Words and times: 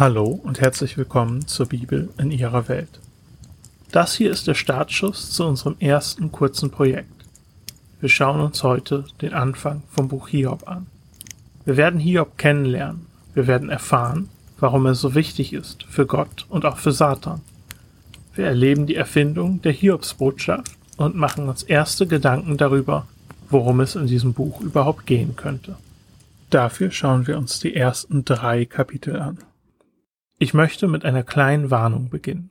Hallo 0.00 0.24
und 0.24 0.62
herzlich 0.62 0.96
willkommen 0.96 1.46
zur 1.46 1.66
Bibel 1.66 2.08
in 2.16 2.30
Ihrer 2.30 2.68
Welt. 2.70 3.00
Das 3.92 4.14
hier 4.14 4.30
ist 4.30 4.46
der 4.46 4.54
Startschuss 4.54 5.30
zu 5.30 5.44
unserem 5.44 5.76
ersten 5.78 6.32
kurzen 6.32 6.70
Projekt. 6.70 7.26
Wir 8.00 8.08
schauen 8.08 8.40
uns 8.40 8.62
heute 8.62 9.04
den 9.20 9.34
Anfang 9.34 9.82
vom 9.90 10.08
Buch 10.08 10.28
Hiob 10.28 10.66
an. 10.66 10.86
Wir 11.66 11.76
werden 11.76 12.00
Hiob 12.00 12.38
kennenlernen. 12.38 13.08
Wir 13.34 13.46
werden 13.46 13.68
erfahren, 13.68 14.30
warum 14.58 14.86
er 14.86 14.94
so 14.94 15.14
wichtig 15.14 15.52
ist 15.52 15.82
für 15.82 16.06
Gott 16.06 16.46
und 16.48 16.64
auch 16.64 16.78
für 16.78 16.92
Satan. 16.92 17.42
Wir 18.34 18.46
erleben 18.46 18.86
die 18.86 18.96
Erfindung 18.96 19.60
der 19.60 19.72
Hiobsbotschaft 19.72 20.78
und 20.96 21.14
machen 21.14 21.46
uns 21.46 21.62
erste 21.62 22.06
Gedanken 22.06 22.56
darüber, 22.56 23.06
worum 23.50 23.80
es 23.80 23.96
in 23.96 24.06
diesem 24.06 24.32
Buch 24.32 24.62
überhaupt 24.62 25.04
gehen 25.04 25.36
könnte. 25.36 25.76
Dafür 26.48 26.90
schauen 26.90 27.26
wir 27.26 27.36
uns 27.36 27.60
die 27.60 27.76
ersten 27.76 28.24
drei 28.24 28.64
Kapitel 28.64 29.20
an. 29.20 29.36
Ich 30.42 30.54
möchte 30.54 30.88
mit 30.88 31.04
einer 31.04 31.22
kleinen 31.22 31.70
Warnung 31.70 32.08
beginnen. 32.08 32.50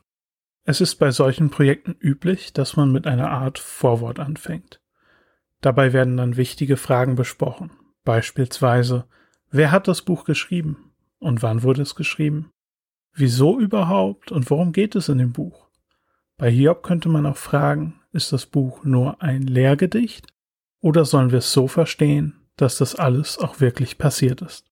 Es 0.64 0.80
ist 0.80 0.98
bei 0.98 1.10
solchen 1.10 1.50
Projekten 1.50 1.96
üblich, 2.00 2.54
dass 2.54 2.76
man 2.76 2.92
mit 2.92 3.08
einer 3.08 3.32
Art 3.32 3.58
Vorwort 3.58 4.20
anfängt. 4.20 4.80
Dabei 5.62 5.92
werden 5.92 6.16
dann 6.16 6.38
wichtige 6.38 6.78
Fragen 6.78 7.16
besprochen, 7.16 7.72
beispielsweise 8.06 9.06
Wer 9.50 9.72
hat 9.72 9.88
das 9.88 10.04
Buch 10.04 10.26
geschrieben 10.26 10.92
und 11.18 11.42
wann 11.42 11.64
wurde 11.64 11.82
es 11.82 11.96
geschrieben? 11.96 12.52
Wieso 13.12 13.60
überhaupt 13.60 14.32
und 14.32 14.52
worum 14.52 14.72
geht 14.72 14.96
es 14.96 15.10
in 15.10 15.18
dem 15.18 15.34
Buch? 15.34 15.68
Bei 16.38 16.52
Hiob 16.52 16.84
könnte 16.84 17.10
man 17.10 17.26
auch 17.26 17.38
fragen, 17.38 18.02
ist 18.12 18.32
das 18.32 18.46
Buch 18.46 18.84
nur 18.84 19.20
ein 19.24 19.42
Lehrgedicht 19.42 20.28
oder 20.80 21.06
sollen 21.06 21.32
wir 21.32 21.40
es 21.40 21.52
so 21.52 21.68
verstehen, 21.68 22.36
dass 22.56 22.78
das 22.78 22.94
alles 22.94 23.40
auch 23.40 23.60
wirklich 23.60 23.98
passiert 23.98 24.44
ist? 24.44 24.69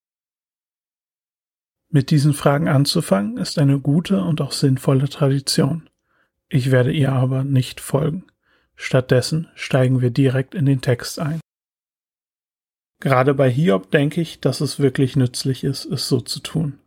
Mit 1.89 2.11
diesen 2.11 2.33
Fragen 2.33 2.67
anzufangen 2.67 3.38
ist 3.38 3.59
eine 3.59 3.80
gute 3.80 4.21
und 4.21 4.41
auch 4.41 4.52
sinnvolle 4.52 5.07
Tradition. 5.07 5.89
Ich 6.49 6.71
werde 6.71 6.91
ihr 6.91 7.13
aber 7.13 7.44
nicht 7.44 7.79
folgen. 7.79 8.25
Stattdessen 8.75 9.47
steigen 9.55 10.02
wir 10.02 10.11
direkt 10.11 10.53
in 10.53 10.66
den 10.66 10.81
Text 10.81 11.19
ein. 11.19 11.39
Gerade 12.99 13.33
bei 13.33 13.49
Hiob 13.49 13.91
denke 13.91 14.21
ich, 14.21 14.39
dass 14.39 14.59
es 14.59 14.79
wirklich 14.79 15.16
nützlich 15.16 15.63
ist, 15.63 15.85
es 15.85 16.07
so 16.07 16.19
zu 16.19 16.39
tun. 16.39 16.79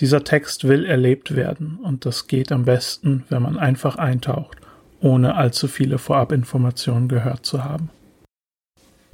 Dieser 0.00 0.24
Text 0.24 0.64
will 0.64 0.84
erlebt 0.84 1.34
werden 1.34 1.78
und 1.82 2.06
das 2.06 2.26
geht 2.26 2.52
am 2.52 2.64
besten, 2.64 3.24
wenn 3.28 3.42
man 3.42 3.58
einfach 3.58 3.96
eintaucht, 3.96 4.58
ohne 5.00 5.34
allzu 5.34 5.68
viele 5.68 5.98
Vorabinformationen 5.98 7.08
gehört 7.08 7.46
zu 7.46 7.64
haben. 7.64 7.90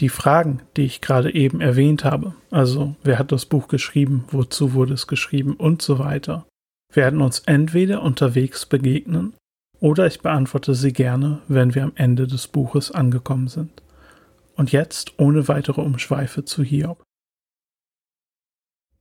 Die 0.00 0.08
Fragen, 0.08 0.62
die 0.76 0.82
ich 0.82 1.00
gerade 1.00 1.32
eben 1.32 1.60
erwähnt 1.60 2.04
habe, 2.04 2.34
also 2.50 2.96
wer 3.04 3.18
hat 3.18 3.30
das 3.30 3.46
Buch 3.46 3.68
geschrieben, 3.68 4.24
wozu 4.30 4.74
wurde 4.74 4.94
es 4.94 5.06
geschrieben 5.06 5.54
und 5.54 5.82
so 5.82 5.98
weiter, 5.98 6.46
werden 6.92 7.20
uns 7.20 7.40
entweder 7.40 8.02
unterwegs 8.02 8.66
begegnen 8.66 9.34
oder 9.78 10.06
ich 10.06 10.20
beantworte 10.20 10.74
sie 10.74 10.92
gerne, 10.92 11.42
wenn 11.46 11.74
wir 11.74 11.84
am 11.84 11.92
Ende 11.94 12.26
des 12.26 12.48
Buches 12.48 12.90
angekommen 12.90 13.48
sind. 13.48 13.82
Und 14.56 14.72
jetzt 14.72 15.18
ohne 15.18 15.48
weitere 15.48 15.80
Umschweife 15.80 16.44
zu 16.44 16.62
Hiob. 16.62 17.02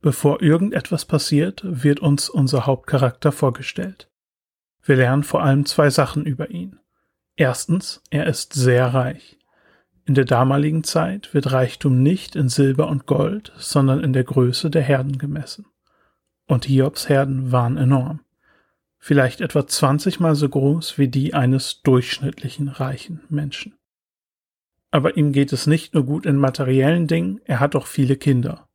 Bevor 0.00 0.42
irgendetwas 0.42 1.06
passiert, 1.06 1.62
wird 1.64 2.00
uns 2.00 2.28
unser 2.28 2.66
Hauptcharakter 2.66 3.32
vorgestellt. 3.32 4.08
Wir 4.82 4.96
lernen 4.96 5.22
vor 5.22 5.42
allem 5.42 5.64
zwei 5.64 5.88
Sachen 5.88 6.26
über 6.26 6.50
ihn. 6.50 6.78
Erstens, 7.36 8.02
er 8.10 8.26
ist 8.26 8.52
sehr 8.52 8.92
reich. 8.92 9.38
In 10.06 10.14
der 10.14 10.26
damaligen 10.26 10.84
Zeit 10.84 11.32
wird 11.32 11.52
Reichtum 11.52 12.02
nicht 12.02 12.36
in 12.36 12.48
Silber 12.48 12.88
und 12.88 13.06
Gold, 13.06 13.52
sondern 13.56 14.04
in 14.04 14.12
der 14.12 14.24
Größe 14.24 14.68
der 14.68 14.82
Herden 14.82 15.16
gemessen. 15.16 15.66
Und 16.46 16.66
Hiobs 16.66 17.08
Herden 17.08 17.52
waren 17.52 17.78
enorm. 17.78 18.20
Vielleicht 18.98 19.40
etwa 19.40 19.66
20 19.66 20.20
mal 20.20 20.34
so 20.34 20.48
groß 20.48 20.98
wie 20.98 21.08
die 21.08 21.32
eines 21.32 21.82
durchschnittlichen 21.82 22.68
reichen 22.68 23.22
Menschen. 23.30 23.76
Aber 24.90 25.16
ihm 25.16 25.32
geht 25.32 25.52
es 25.52 25.66
nicht 25.66 25.94
nur 25.94 26.04
gut 26.04 26.26
in 26.26 26.36
materiellen 26.36 27.06
Dingen, 27.06 27.40
er 27.44 27.60
hat 27.60 27.74
auch 27.74 27.86
viele 27.86 28.16
Kinder. 28.16 28.68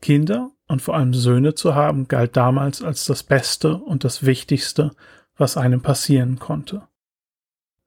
Kinder 0.00 0.50
und 0.68 0.82
vor 0.82 0.94
allem 0.94 1.14
Söhne 1.14 1.54
zu 1.54 1.74
haben 1.74 2.08
galt 2.08 2.36
damals 2.36 2.82
als 2.82 3.06
das 3.06 3.22
Beste 3.22 3.76
und 3.76 4.04
das 4.04 4.24
Wichtigste, 4.24 4.90
was 5.36 5.56
einem 5.56 5.80
passieren 5.80 6.38
konnte. 6.38 6.82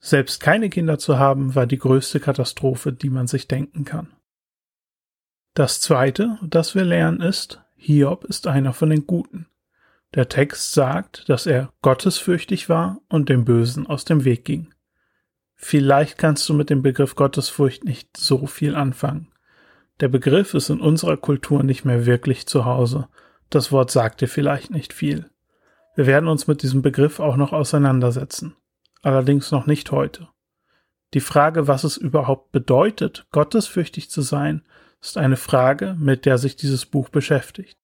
Selbst 0.05 0.39
keine 0.39 0.69
Kinder 0.69 0.99
zu 0.99 1.17
haben, 1.17 1.55
war 1.55 1.65
die 1.65 1.79
größte 1.79 2.19
Katastrophe, 2.19 2.93
die 2.93 3.09
man 3.09 3.25
sich 3.25 3.47
denken 3.47 3.85
kann. 3.85 4.13
Das 5.55 5.81
Zweite, 5.81 6.37
das 6.43 6.75
wir 6.75 6.83
lernen, 6.83 7.21
ist, 7.21 7.63
Hiob 7.75 8.23
ist 8.23 8.45
einer 8.45 8.73
von 8.73 8.91
den 8.91 9.07
Guten. 9.07 9.47
Der 10.13 10.29
Text 10.29 10.73
sagt, 10.73 11.27
dass 11.27 11.47
er 11.47 11.73
gottesfürchtig 11.81 12.69
war 12.69 13.01
und 13.09 13.29
dem 13.29 13.45
Bösen 13.45 13.87
aus 13.87 14.05
dem 14.05 14.25
Weg 14.25 14.45
ging. 14.45 14.71
Vielleicht 15.55 16.19
kannst 16.19 16.47
du 16.47 16.53
mit 16.53 16.69
dem 16.69 16.83
Begriff 16.83 17.15
Gottesfurcht 17.15 17.83
nicht 17.83 18.15
so 18.15 18.45
viel 18.45 18.75
anfangen. 18.75 19.31
Der 20.01 20.09
Begriff 20.09 20.53
ist 20.53 20.69
in 20.69 20.81
unserer 20.81 21.17
Kultur 21.17 21.63
nicht 21.63 21.83
mehr 21.83 22.05
wirklich 22.05 22.45
zu 22.45 22.65
Hause. 22.65 23.07
Das 23.49 23.71
Wort 23.71 23.89
sagt 23.89 24.21
dir 24.21 24.27
vielleicht 24.27 24.69
nicht 24.69 24.93
viel. 24.93 25.31
Wir 25.95 26.05
werden 26.05 26.29
uns 26.29 26.45
mit 26.45 26.61
diesem 26.61 26.83
Begriff 26.83 27.19
auch 27.19 27.37
noch 27.37 27.53
auseinandersetzen 27.53 28.55
allerdings 29.05 29.51
noch 29.51 29.65
nicht 29.67 29.91
heute. 29.91 30.27
Die 31.13 31.19
Frage, 31.21 31.67
was 31.67 31.83
es 31.83 31.97
überhaupt 31.97 32.51
bedeutet, 32.51 33.27
gottesfürchtig 33.31 34.09
zu 34.09 34.21
sein, 34.21 34.65
ist 35.01 35.17
eine 35.17 35.37
Frage, 35.37 35.95
mit 35.99 36.25
der 36.25 36.37
sich 36.37 36.55
dieses 36.55 36.85
Buch 36.85 37.09
beschäftigt. 37.09 37.77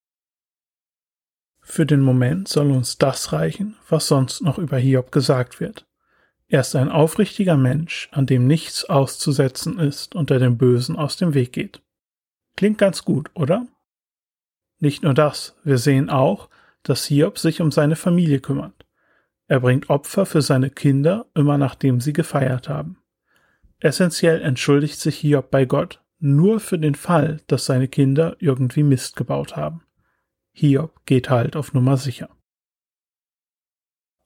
Für 1.61 1.85
den 1.85 2.01
Moment 2.01 2.47
soll 2.47 2.71
uns 2.71 2.97
das 2.97 3.31
reichen, 3.31 3.77
was 3.87 4.07
sonst 4.07 4.41
noch 4.41 4.57
über 4.57 4.77
Hiob 4.77 5.11
gesagt 5.11 5.59
wird. 5.59 5.85
Er 6.47 6.61
ist 6.61 6.75
ein 6.75 6.89
aufrichtiger 6.89 7.55
Mensch, 7.55 8.09
an 8.11 8.25
dem 8.25 8.47
nichts 8.47 8.85
auszusetzen 8.85 9.79
ist 9.79 10.15
und 10.15 10.29
der 10.31 10.39
dem 10.39 10.57
Bösen 10.57 10.97
aus 10.97 11.15
dem 11.15 11.33
Weg 11.33 11.53
geht. 11.53 11.81
Klingt 12.57 12.79
ganz 12.79 13.05
gut, 13.05 13.29
oder? 13.35 13.67
Nicht 14.79 15.03
nur 15.03 15.13
das, 15.13 15.55
wir 15.63 15.77
sehen 15.77 16.09
auch, 16.09 16.49
dass 16.83 17.05
Hiob 17.05 17.37
sich 17.37 17.61
um 17.61 17.71
seine 17.71 17.95
Familie 17.95 18.39
kümmert. 18.39 18.80
Er 19.51 19.59
bringt 19.59 19.89
Opfer 19.89 20.25
für 20.25 20.41
seine 20.41 20.69
Kinder, 20.69 21.25
immer 21.35 21.57
nachdem 21.57 21.99
sie 21.99 22.13
gefeiert 22.13 22.69
haben. 22.69 22.99
Essentiell 23.79 24.41
entschuldigt 24.41 24.97
sich 24.97 25.17
Hiob 25.17 25.51
bei 25.51 25.65
Gott 25.65 26.01
nur 26.19 26.61
für 26.61 26.79
den 26.79 26.95
Fall, 26.95 27.41
dass 27.47 27.65
seine 27.65 27.89
Kinder 27.89 28.37
irgendwie 28.39 28.83
Mist 28.83 29.17
gebaut 29.17 29.57
haben. 29.57 29.81
Hiob 30.53 31.05
geht 31.05 31.29
halt 31.29 31.57
auf 31.57 31.73
Nummer 31.73 31.97
sicher. 31.97 32.29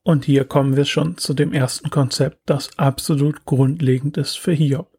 Und 0.03 0.25
hier 0.25 0.45
kommen 0.45 0.75
wir 0.75 0.85
schon 0.85 1.17
zu 1.17 1.33
dem 1.33 1.53
ersten 1.53 1.89
Konzept, 1.89 2.41
das 2.45 2.77
absolut 2.77 3.45
grundlegend 3.45 4.17
ist 4.17 4.37
für 4.37 4.53
Hiob. 4.53 4.95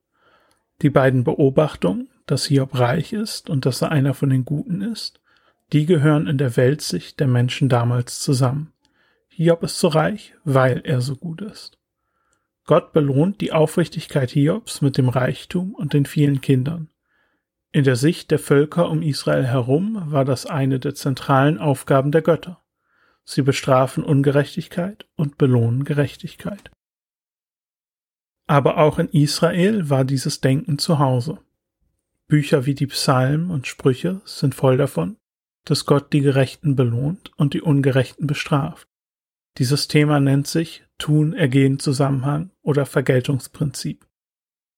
Die 0.82 0.90
beiden 0.90 1.22
Beobachtungen, 1.22 2.08
dass 2.26 2.46
Hiob 2.46 2.76
reich 2.76 3.12
ist 3.12 3.48
und 3.48 3.64
dass 3.64 3.80
er 3.80 3.92
einer 3.92 4.12
von 4.12 4.30
den 4.30 4.44
Guten 4.44 4.82
ist, 4.82 5.20
die 5.72 5.86
gehören 5.86 6.26
in 6.26 6.36
der 6.36 6.56
Weltsicht 6.56 7.20
der 7.20 7.28
Menschen 7.28 7.68
damals 7.68 8.18
zusammen. 8.18 8.72
Hiob 9.36 9.64
ist 9.64 9.78
so 9.78 9.88
reich, 9.88 10.34
weil 10.44 10.80
er 10.84 11.02
so 11.02 11.14
gut 11.14 11.42
ist. 11.42 11.78
Gott 12.64 12.94
belohnt 12.94 13.42
die 13.42 13.52
Aufrichtigkeit 13.52 14.30
Hiobs 14.30 14.80
mit 14.80 14.96
dem 14.96 15.10
Reichtum 15.10 15.74
und 15.74 15.92
den 15.92 16.06
vielen 16.06 16.40
Kindern. 16.40 16.88
In 17.70 17.84
der 17.84 17.96
Sicht 17.96 18.30
der 18.30 18.38
Völker 18.38 18.88
um 18.88 19.02
Israel 19.02 19.44
herum 19.44 20.02
war 20.06 20.24
das 20.24 20.46
eine 20.46 20.78
der 20.78 20.94
zentralen 20.94 21.58
Aufgaben 21.58 22.12
der 22.12 22.22
Götter. 22.22 22.62
Sie 23.24 23.42
bestrafen 23.42 24.04
Ungerechtigkeit 24.04 25.06
und 25.16 25.36
belohnen 25.36 25.84
Gerechtigkeit. 25.84 26.70
Aber 28.46 28.78
auch 28.78 28.98
in 28.98 29.10
Israel 29.10 29.90
war 29.90 30.06
dieses 30.06 30.40
Denken 30.40 30.78
zu 30.78 30.98
Hause. 30.98 31.40
Bücher 32.26 32.64
wie 32.64 32.74
die 32.74 32.86
Psalmen 32.86 33.50
und 33.50 33.66
Sprüche 33.66 34.22
sind 34.24 34.54
voll 34.54 34.78
davon, 34.78 35.18
dass 35.66 35.84
Gott 35.84 36.14
die 36.14 36.22
Gerechten 36.22 36.74
belohnt 36.74 37.32
und 37.36 37.52
die 37.52 37.60
Ungerechten 37.60 38.26
bestraft. 38.26 38.88
Dieses 39.58 39.88
Thema 39.88 40.20
nennt 40.20 40.46
sich 40.46 40.84
Tun-Ergehen-Zusammenhang 40.98 42.50
oder 42.62 42.84
Vergeltungsprinzip. 42.84 44.06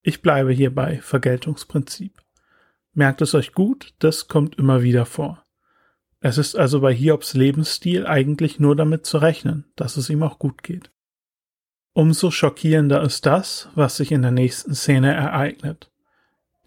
Ich 0.03 0.23
bleibe 0.23 0.53
hier 0.53 0.73
bei 0.73 1.01
Vergeltungsprinzip. 1.01 2.23
Merkt 2.93 3.21
es 3.21 3.35
euch 3.35 3.53
gut, 3.53 3.95
das 3.99 4.29
kommt 4.29 4.57
immer 4.57 4.83
wieder 4.83 5.05
vor. 5.05 5.45
Es 6.21 6.39
ist 6.39 6.57
also 6.57 6.81
bei 6.81 6.95
Hiobs 6.95 7.35
Lebensstil 7.35 8.07
eigentlich 8.07 8.59
nur 8.61 8.77
damit 8.77 9.05
zu 9.05 9.19
rechnen, 9.19 9.65
dass 9.77 9.97
es 9.97 10.11
ihm 10.11 10.23
auch 10.23 10.39
gut 10.39 10.63
geht. 10.63 10.91
Umso 11.93 12.31
schockierender 12.31 13.03
ist 13.03 13.27
das, 13.27 13.69
was 13.75 13.97
sich 13.97 14.13
in 14.13 14.23
der 14.23 14.31
nächsten 14.31 14.75
Szene 14.75 15.13
ereignet. 15.13 15.91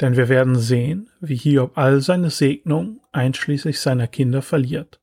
Denn 0.01 0.17
wir 0.17 0.29
werden 0.29 0.57
sehen, 0.57 1.09
wie 1.21 1.35
Hiob 1.35 1.77
all 1.77 2.01
seine 2.01 2.29
Segnungen 2.29 2.99
einschließlich 3.11 3.79
seiner 3.79 4.07
Kinder 4.07 4.41
verliert. 4.41 4.99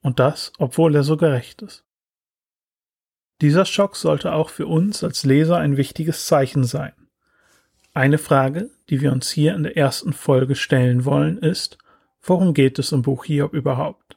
Und 0.00 0.18
das, 0.18 0.52
obwohl 0.58 0.96
er 0.96 1.04
so 1.04 1.16
gerecht 1.16 1.62
ist. 1.62 1.87
Dieser 3.40 3.64
Schock 3.64 3.96
sollte 3.96 4.32
auch 4.32 4.50
für 4.50 4.66
uns 4.66 5.04
als 5.04 5.24
Leser 5.24 5.58
ein 5.58 5.76
wichtiges 5.76 6.26
Zeichen 6.26 6.64
sein. 6.64 6.92
Eine 7.94 8.18
Frage, 8.18 8.70
die 8.90 9.00
wir 9.00 9.12
uns 9.12 9.30
hier 9.30 9.54
in 9.54 9.62
der 9.62 9.76
ersten 9.76 10.12
Folge 10.12 10.54
stellen 10.54 11.04
wollen, 11.04 11.38
ist, 11.38 11.78
worum 12.22 12.54
geht 12.54 12.78
es 12.78 12.92
im 12.92 13.02
Buch 13.02 13.24
Hiob 13.24 13.54
überhaupt? 13.54 14.16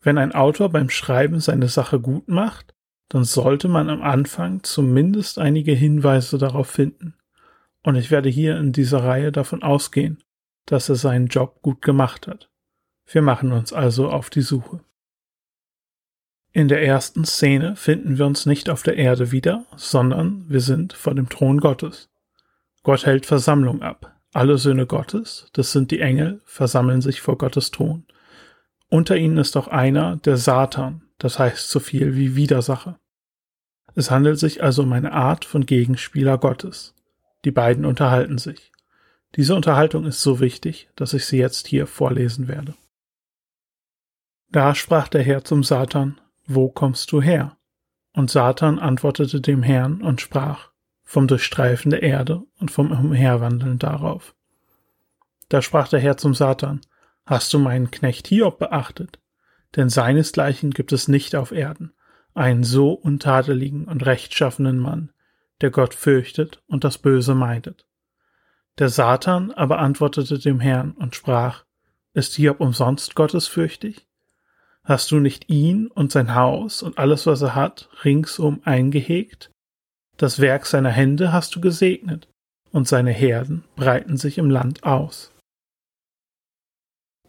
Wenn 0.00 0.18
ein 0.18 0.32
Autor 0.32 0.68
beim 0.68 0.90
Schreiben 0.90 1.40
seine 1.40 1.68
Sache 1.68 1.98
gut 1.98 2.28
macht, 2.28 2.74
dann 3.08 3.24
sollte 3.24 3.68
man 3.68 3.90
am 3.90 4.02
Anfang 4.02 4.62
zumindest 4.62 5.38
einige 5.38 5.72
Hinweise 5.72 6.38
darauf 6.38 6.68
finden. 6.68 7.14
Und 7.82 7.96
ich 7.96 8.10
werde 8.10 8.28
hier 8.28 8.56
in 8.58 8.72
dieser 8.72 9.02
Reihe 9.04 9.32
davon 9.32 9.62
ausgehen, 9.62 10.22
dass 10.66 10.88
er 10.88 10.96
seinen 10.96 11.26
Job 11.26 11.60
gut 11.62 11.82
gemacht 11.82 12.26
hat. 12.26 12.50
Wir 13.06 13.22
machen 13.22 13.52
uns 13.52 13.72
also 13.72 14.08
auf 14.10 14.30
die 14.30 14.42
Suche. 14.42 14.80
In 16.56 16.68
der 16.68 16.86
ersten 16.86 17.24
Szene 17.24 17.74
finden 17.74 18.16
wir 18.16 18.26
uns 18.26 18.46
nicht 18.46 18.70
auf 18.70 18.84
der 18.84 18.96
Erde 18.96 19.32
wieder, 19.32 19.66
sondern 19.74 20.44
wir 20.48 20.60
sind 20.60 20.92
vor 20.92 21.12
dem 21.12 21.28
Thron 21.28 21.58
Gottes. 21.58 22.10
Gott 22.84 23.06
hält 23.06 23.26
Versammlung 23.26 23.82
ab. 23.82 24.14
Alle 24.32 24.56
Söhne 24.56 24.86
Gottes, 24.86 25.48
das 25.52 25.72
sind 25.72 25.90
die 25.90 25.98
Engel, 25.98 26.40
versammeln 26.44 27.00
sich 27.00 27.20
vor 27.20 27.38
Gottes 27.38 27.72
Thron. 27.72 28.06
Unter 28.88 29.16
ihnen 29.16 29.36
ist 29.38 29.56
auch 29.56 29.66
einer, 29.66 30.18
der 30.18 30.36
Satan, 30.36 31.02
das 31.18 31.40
heißt 31.40 31.68
so 31.68 31.80
viel 31.80 32.14
wie 32.14 32.36
Widersacher. 32.36 33.00
Es 33.96 34.12
handelt 34.12 34.38
sich 34.38 34.62
also 34.62 34.84
um 34.84 34.92
eine 34.92 35.12
Art 35.12 35.44
von 35.44 35.66
Gegenspieler 35.66 36.38
Gottes. 36.38 36.94
Die 37.44 37.50
beiden 37.50 37.84
unterhalten 37.84 38.38
sich. 38.38 38.70
Diese 39.34 39.56
Unterhaltung 39.56 40.04
ist 40.04 40.22
so 40.22 40.38
wichtig, 40.38 40.88
dass 40.94 41.14
ich 41.14 41.26
sie 41.26 41.38
jetzt 41.38 41.66
hier 41.66 41.88
vorlesen 41.88 42.46
werde. 42.46 42.74
Da 44.52 44.76
sprach 44.76 45.08
der 45.08 45.24
Herr 45.24 45.42
zum 45.42 45.64
Satan, 45.64 46.20
Wo 46.46 46.68
kommst 46.68 47.10
du 47.12 47.22
her? 47.22 47.56
Und 48.12 48.30
Satan 48.30 48.78
antwortete 48.78 49.40
dem 49.40 49.62
Herrn 49.62 50.02
und 50.02 50.20
sprach, 50.20 50.70
Vom 51.02 51.26
Durchstreifen 51.26 51.90
der 51.90 52.02
Erde 52.02 52.42
und 52.58 52.70
vom 52.70 52.92
Umherwandeln 52.92 53.78
darauf. 53.78 54.34
Da 55.48 55.62
sprach 55.62 55.88
der 55.88 56.00
Herr 56.00 56.16
zum 56.16 56.34
Satan, 56.34 56.80
Hast 57.26 57.52
du 57.54 57.58
meinen 57.58 57.90
Knecht 57.90 58.26
Hiob 58.28 58.58
beachtet? 58.58 59.18
Denn 59.76 59.88
seinesgleichen 59.88 60.70
gibt 60.70 60.92
es 60.92 61.08
nicht 61.08 61.34
auf 61.34 61.50
Erden, 61.50 61.94
einen 62.34 62.64
so 62.64 62.92
untadeligen 62.92 63.86
und 63.86 64.04
rechtschaffenen 64.04 64.78
Mann, 64.78 65.12
der 65.60 65.70
Gott 65.70 65.94
fürchtet 65.94 66.62
und 66.66 66.84
das 66.84 66.98
Böse 66.98 67.34
meidet. 67.34 67.86
Der 68.78 68.88
Satan 68.88 69.52
aber 69.52 69.78
antwortete 69.78 70.38
dem 70.38 70.60
Herrn 70.60 70.92
und 70.92 71.14
sprach, 71.14 71.64
Ist 72.12 72.34
Hiob 72.34 72.60
umsonst 72.60 73.14
gottesfürchtig? 73.14 74.06
Hast 74.84 75.10
du 75.10 75.18
nicht 75.18 75.48
ihn 75.48 75.86
und 75.86 76.12
sein 76.12 76.34
Haus 76.34 76.82
und 76.82 76.98
alles, 76.98 77.26
was 77.26 77.40
er 77.40 77.54
hat, 77.54 77.88
ringsum 78.04 78.60
eingehegt? 78.64 79.50
Das 80.18 80.40
Werk 80.40 80.66
seiner 80.66 80.90
Hände 80.90 81.32
hast 81.32 81.56
du 81.56 81.60
gesegnet, 81.60 82.28
und 82.70 82.86
seine 82.86 83.12
Herden 83.12 83.64
breiten 83.76 84.16
sich 84.16 84.36
im 84.36 84.50
Land 84.50 84.82
aus. 84.84 85.32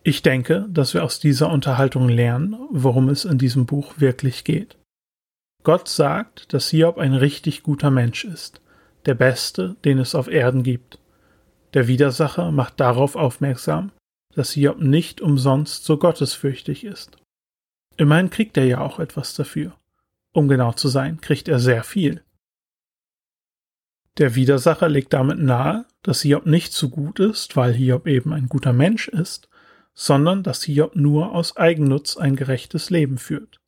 Ich 0.04 0.22
denke, 0.22 0.68
dass 0.70 0.94
wir 0.94 1.04
aus 1.04 1.20
dieser 1.20 1.50
Unterhaltung 1.50 2.10
lernen, 2.10 2.58
worum 2.72 3.10
es 3.10 3.26
in 3.26 3.38
diesem 3.38 3.66
Buch 3.66 4.00
wirklich 4.00 4.44
geht. 4.44 4.78
Gott 5.64 5.88
sagt, 5.88 6.54
dass 6.54 6.70
Hiob 6.70 6.98
ein 6.98 7.14
richtig 7.14 7.64
guter 7.64 7.90
Mensch 7.90 8.24
ist, 8.26 8.62
der 9.06 9.16
beste, 9.16 9.76
den 9.86 9.98
es 9.98 10.14
auf 10.14 10.28
Erden 10.28 10.62
gibt. 10.62 11.00
Der 11.74 11.88
Widersacher 11.88 12.52
macht 12.52 12.80
darauf 12.80 13.16
aufmerksam, 13.16 13.92
dass 14.36 14.52
Hiob 14.52 14.80
nicht 14.80 15.22
umsonst 15.22 15.86
so 15.86 15.98
gottesfürchtig 15.98 16.84
ist. 16.84 17.18
Immerhin 17.98 18.30
kriegt 18.30 18.58
er 18.58 18.66
ja 18.66 18.80
auch 18.80 19.00
etwas 19.00 19.34
dafür. 19.36 19.76
Um 20.32 20.48
genau 20.48 20.74
zu 20.74 20.90
sein, 20.90 21.22
kriegt 21.22 21.48
er 21.48 21.60
sehr 21.60 21.84
viel. 21.84 22.24
Der 24.18 24.36
Widersacher 24.36 24.88
legt 24.88 25.14
damit 25.14 25.40
nahe, 25.40 25.86
dass 26.02 26.22
Hiob 26.22 26.46
nicht 26.46 26.74
so 26.74 26.90
gut 26.90 27.20
ist, 27.20 27.56
weil 27.56 27.74
Hiob 27.74 28.08
eben 28.08 28.34
ein 28.34 28.48
guter 28.48 28.74
Mensch 28.74 29.08
ist, 29.08 29.50
sondern 29.94 30.44
dass 30.44 30.64
Hiob 30.64 30.96
nur 30.96 31.34
aus 31.34 31.58
Eigennutz 31.58 32.18
ein 32.18 32.36
gerechtes 32.36 32.90
Leben 32.90 33.18
führt. 33.18 33.60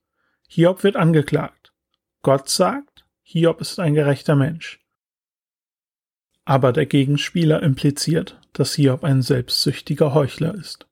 Hiob 0.47 0.83
wird 0.83 0.95
angeklagt. 0.95 1.73
Gott 2.21 2.49
sagt, 2.49 3.05
Hiob 3.21 3.59
ist 3.61 3.79
ein 3.79 3.93
gerechter 3.93 4.35
Mensch. 4.35 4.79
Aber 6.45 6.71
der 6.71 6.85
Gegenspieler 6.85 7.61
impliziert, 7.61 8.39
dass 8.53 8.75
Hiob 8.75 9.03
ein 9.03 9.21
selbstsüchtiger 9.21 10.13
Heuchler 10.13 10.55
ist. 10.55 10.86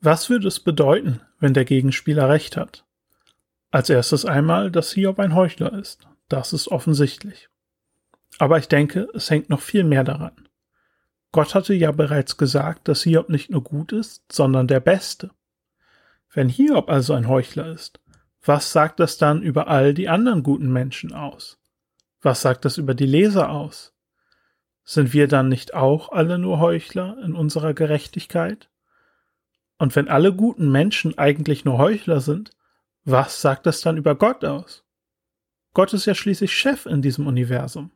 Was 0.00 0.28
würde 0.28 0.48
es 0.48 0.60
bedeuten, 0.60 1.20
wenn 1.40 1.54
der 1.54 1.64
Gegenspieler 1.64 2.28
recht 2.28 2.56
hat? 2.56 2.84
Als 3.70 3.90
erstes 3.90 4.24
einmal, 4.24 4.70
dass 4.70 4.92
Hiob 4.92 5.18
ein 5.18 5.34
Heuchler 5.34 5.72
ist. 5.72 6.06
Das 6.28 6.52
ist 6.52 6.68
offensichtlich. 6.68 7.48
Aber 8.38 8.58
ich 8.58 8.68
denke, 8.68 9.08
es 9.14 9.30
hängt 9.30 9.48
noch 9.48 9.60
viel 9.60 9.84
mehr 9.84 10.04
daran. 10.04 10.48
Gott 11.32 11.54
hatte 11.54 11.74
ja 11.74 11.92
bereits 11.92 12.36
gesagt, 12.36 12.88
dass 12.88 13.02
Hiob 13.02 13.28
nicht 13.28 13.50
nur 13.50 13.62
gut 13.62 13.92
ist, 13.92 14.30
sondern 14.30 14.66
der 14.68 14.80
Beste. 14.80 15.30
Wenn 16.32 16.48
Hiob 16.48 16.90
also 16.90 17.14
ein 17.14 17.28
Heuchler 17.28 17.72
ist, 17.72 18.00
was 18.44 18.72
sagt 18.72 19.00
das 19.00 19.18
dann 19.18 19.42
über 19.42 19.68
all 19.68 19.94
die 19.94 20.08
anderen 20.08 20.42
guten 20.42 20.72
Menschen 20.72 21.12
aus? 21.12 21.58
Was 22.20 22.42
sagt 22.42 22.64
das 22.64 22.78
über 22.78 22.94
die 22.94 23.06
Leser 23.06 23.50
aus? 23.50 23.92
Sind 24.84 25.12
wir 25.12 25.26
dann 25.26 25.48
nicht 25.48 25.74
auch 25.74 26.12
alle 26.12 26.38
nur 26.38 26.60
Heuchler 26.60 27.18
in 27.24 27.34
unserer 27.34 27.74
Gerechtigkeit? 27.74 28.68
Und 29.78 29.94
wenn 29.94 30.08
alle 30.08 30.34
guten 30.34 30.70
Menschen 30.70 31.18
eigentlich 31.18 31.64
nur 31.64 31.78
Heuchler 31.78 32.20
sind, 32.20 32.50
was 33.04 33.40
sagt 33.40 33.66
das 33.66 33.80
dann 33.80 33.96
über 33.96 34.14
Gott 34.14 34.44
aus? 34.44 34.84
Gott 35.74 35.92
ist 35.92 36.06
ja 36.06 36.14
schließlich 36.14 36.56
Chef 36.56 36.86
in 36.86 37.02
diesem 37.02 37.26
Universum. 37.26 37.90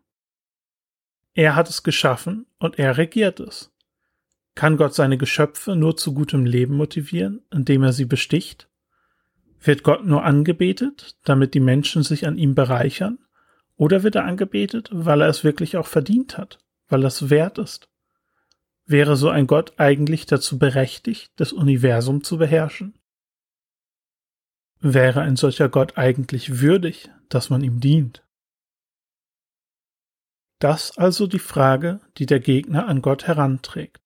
Er 1.35 1.57
hat 1.57 1.69
es 1.69 1.83
geschaffen 1.83 2.47
und 2.59 2.79
er 2.79 2.99
regiert 2.99 3.41
es. 3.41 3.73
Kann 4.55 4.77
Gott 4.77 4.95
seine 4.95 5.17
Geschöpfe 5.17 5.77
nur 5.77 5.97
zu 5.97 6.13
gutem 6.13 6.45
Leben 6.45 6.75
motivieren, 6.75 7.43
indem 7.51 7.83
er 7.83 7.93
sie 7.93 8.05
besticht? 8.05 8.69
Wird 9.61 9.83
Gott 9.83 10.05
nur 10.05 10.25
angebetet, 10.25 11.17
damit 11.25 11.55
die 11.55 11.61
Menschen 11.61 12.03
sich 12.03 12.27
an 12.27 12.37
ihm 12.37 12.55
bereichern? 12.55 13.19
Oder 13.77 14.03
wird 14.03 14.15
er 14.15 14.25
angebetet, 14.25 14.91
weil 14.93 15.23
er 15.23 15.29
es 15.29 15.45
wirklich 15.45 15.77
auch 15.77 15.87
verdient 15.87 16.37
hat, 16.37 16.59
weil 16.89 17.05
es 17.05 17.31
wert 17.31 17.59
ist? 17.59 17.90
Wäre 18.91 19.15
so 19.15 19.29
ein 19.29 19.47
Gott 19.47 19.79
eigentlich 19.79 20.27
dazu 20.27 20.59
berechtigt, 20.59 21.31
das 21.37 21.53
Universum 21.53 22.25
zu 22.25 22.39
beherrschen? 22.39 22.99
Wäre 24.81 25.21
ein 25.21 25.37
solcher 25.37 25.69
Gott 25.69 25.97
eigentlich 25.97 26.61
würdig, 26.61 27.09
dass 27.29 27.51
man 27.51 27.63
ihm 27.63 27.79
dient? 27.79 28.27
Das 30.59 30.99
also 30.99 31.29
die 31.29 31.39
Frage, 31.39 32.01
die 32.19 32.27
der 32.27 32.41
Gegner 32.41 32.89
an 32.89 33.01
Gott 33.01 33.29
heranträgt. 33.29 34.03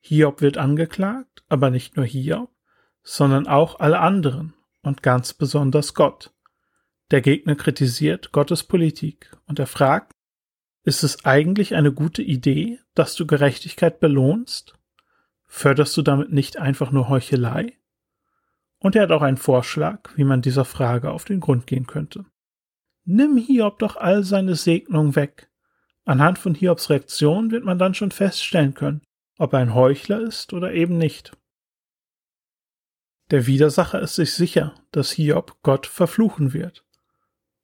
Hiob 0.00 0.42
wird 0.42 0.58
angeklagt, 0.58 1.42
aber 1.48 1.70
nicht 1.70 1.96
nur 1.96 2.04
Hiob, 2.04 2.54
sondern 3.02 3.46
auch 3.46 3.80
alle 3.80 3.98
anderen 3.98 4.52
und 4.82 5.02
ganz 5.02 5.32
besonders 5.32 5.94
Gott. 5.94 6.34
Der 7.10 7.22
Gegner 7.22 7.56
kritisiert 7.56 8.30
Gottes 8.32 8.62
Politik 8.62 9.34
und 9.46 9.58
er 9.58 9.66
fragt, 9.66 10.17
ist 10.88 11.02
es 11.02 11.26
eigentlich 11.26 11.74
eine 11.74 11.92
gute 11.92 12.22
Idee, 12.22 12.80
dass 12.94 13.14
du 13.14 13.26
Gerechtigkeit 13.26 14.00
belohnst? 14.00 14.72
Förderst 15.46 15.94
du 15.98 16.02
damit 16.02 16.32
nicht 16.32 16.56
einfach 16.56 16.90
nur 16.92 17.10
Heuchelei? 17.10 17.76
Und 18.78 18.96
er 18.96 19.02
hat 19.02 19.10
auch 19.10 19.20
einen 19.20 19.36
Vorschlag, 19.36 20.10
wie 20.16 20.24
man 20.24 20.40
dieser 20.40 20.64
Frage 20.64 21.10
auf 21.10 21.26
den 21.26 21.40
Grund 21.40 21.66
gehen 21.66 21.86
könnte. 21.86 22.24
Nimm 23.04 23.36
Hiob 23.36 23.78
doch 23.80 23.96
all 23.96 24.24
seine 24.24 24.54
Segnung 24.54 25.14
weg. 25.14 25.50
Anhand 26.06 26.38
von 26.38 26.54
Hiobs 26.54 26.88
Reaktion 26.88 27.50
wird 27.50 27.66
man 27.66 27.78
dann 27.78 27.92
schon 27.92 28.10
feststellen 28.10 28.72
können, 28.72 29.02
ob 29.36 29.52
er 29.52 29.58
ein 29.58 29.74
Heuchler 29.74 30.22
ist 30.22 30.54
oder 30.54 30.72
eben 30.72 30.96
nicht. 30.96 31.36
Der 33.30 33.46
Widersacher 33.46 34.00
ist 34.00 34.14
sich 34.14 34.32
sicher, 34.32 34.74
dass 34.90 35.12
Hiob 35.12 35.58
Gott 35.62 35.86
verfluchen 35.86 36.54
wird. 36.54 36.82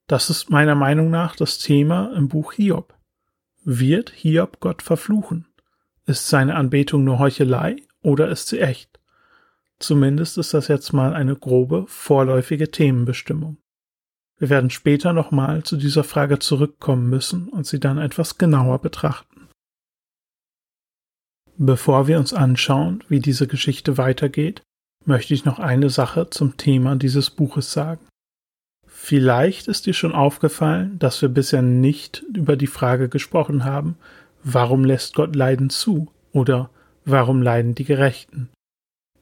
Das 0.05 0.29
ist 0.29 0.51
meiner 0.51 0.75
Meinung 0.75 1.09
nach 1.09 1.35
das 1.35 1.57
Thema 1.57 2.13
im 2.15 2.27
Buch 2.27 2.53
Hiob. 2.53 2.94
Wird 3.67 4.11
Hiob 4.11 4.59
Gott 4.59 4.83
verfluchen? 4.83 5.47
Ist 6.05 6.27
seine 6.27 6.53
Anbetung 6.53 7.03
nur 7.03 7.17
Heuchelei 7.17 7.77
oder 8.03 8.29
ist 8.29 8.47
sie 8.49 8.59
echt? 8.59 8.99
Zumindest 9.79 10.37
ist 10.37 10.53
das 10.53 10.67
jetzt 10.67 10.93
mal 10.93 11.15
eine 11.15 11.35
grobe, 11.35 11.85
vorläufige 11.87 12.69
Themenbestimmung. 12.69 13.57
Wir 14.37 14.51
werden 14.51 14.69
später 14.69 15.13
nochmal 15.13 15.63
zu 15.63 15.77
dieser 15.77 16.03
Frage 16.03 16.37
zurückkommen 16.37 17.09
müssen 17.09 17.49
und 17.49 17.65
sie 17.65 17.79
dann 17.79 17.97
etwas 17.97 18.37
genauer 18.37 18.77
betrachten. 18.77 19.47
Bevor 21.57 22.05
wir 22.05 22.19
uns 22.19 22.35
anschauen, 22.35 23.03
wie 23.09 23.19
diese 23.19 23.47
Geschichte 23.47 23.97
weitergeht, 23.97 24.61
möchte 25.05 25.33
ich 25.33 25.43
noch 25.43 25.57
eine 25.57 25.89
Sache 25.89 26.29
zum 26.29 26.57
Thema 26.57 26.97
dieses 26.97 27.31
Buches 27.31 27.71
sagen. 27.71 28.05
Vielleicht 28.97 29.67
ist 29.67 29.85
dir 29.85 29.93
schon 29.93 30.13
aufgefallen, 30.13 30.97
dass 30.99 31.21
wir 31.21 31.27
bisher 31.27 31.61
nicht 31.61 32.23
über 32.33 32.55
die 32.55 32.65
Frage 32.65 33.09
gesprochen 33.09 33.65
haben, 33.65 33.97
warum 34.41 34.85
lässt 34.85 35.15
Gott 35.15 35.35
Leiden 35.35 35.69
zu 35.69 36.07
oder 36.31 36.69
warum 37.03 37.41
leiden 37.41 37.75
die 37.75 37.83
Gerechten? 37.83 38.49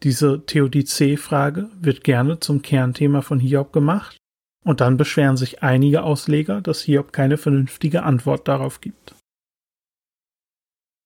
Diese 0.03 0.45
Theodizee-Frage 0.45 1.69
wird 1.81 2.03
gerne 2.03 2.39
zum 2.39 2.61
Kernthema 2.61 3.23
von 3.23 3.39
Hiob 3.39 3.73
gemacht 3.73 4.15
und 4.63 4.79
dann 4.79 4.95
beschweren 4.95 5.37
sich 5.37 5.63
einige 5.63 6.03
Ausleger, 6.03 6.61
dass 6.61 6.83
Hiob 6.83 7.11
keine 7.11 7.37
vernünftige 7.37 8.03
Antwort 8.03 8.47
darauf 8.47 8.79
gibt. 8.79 9.15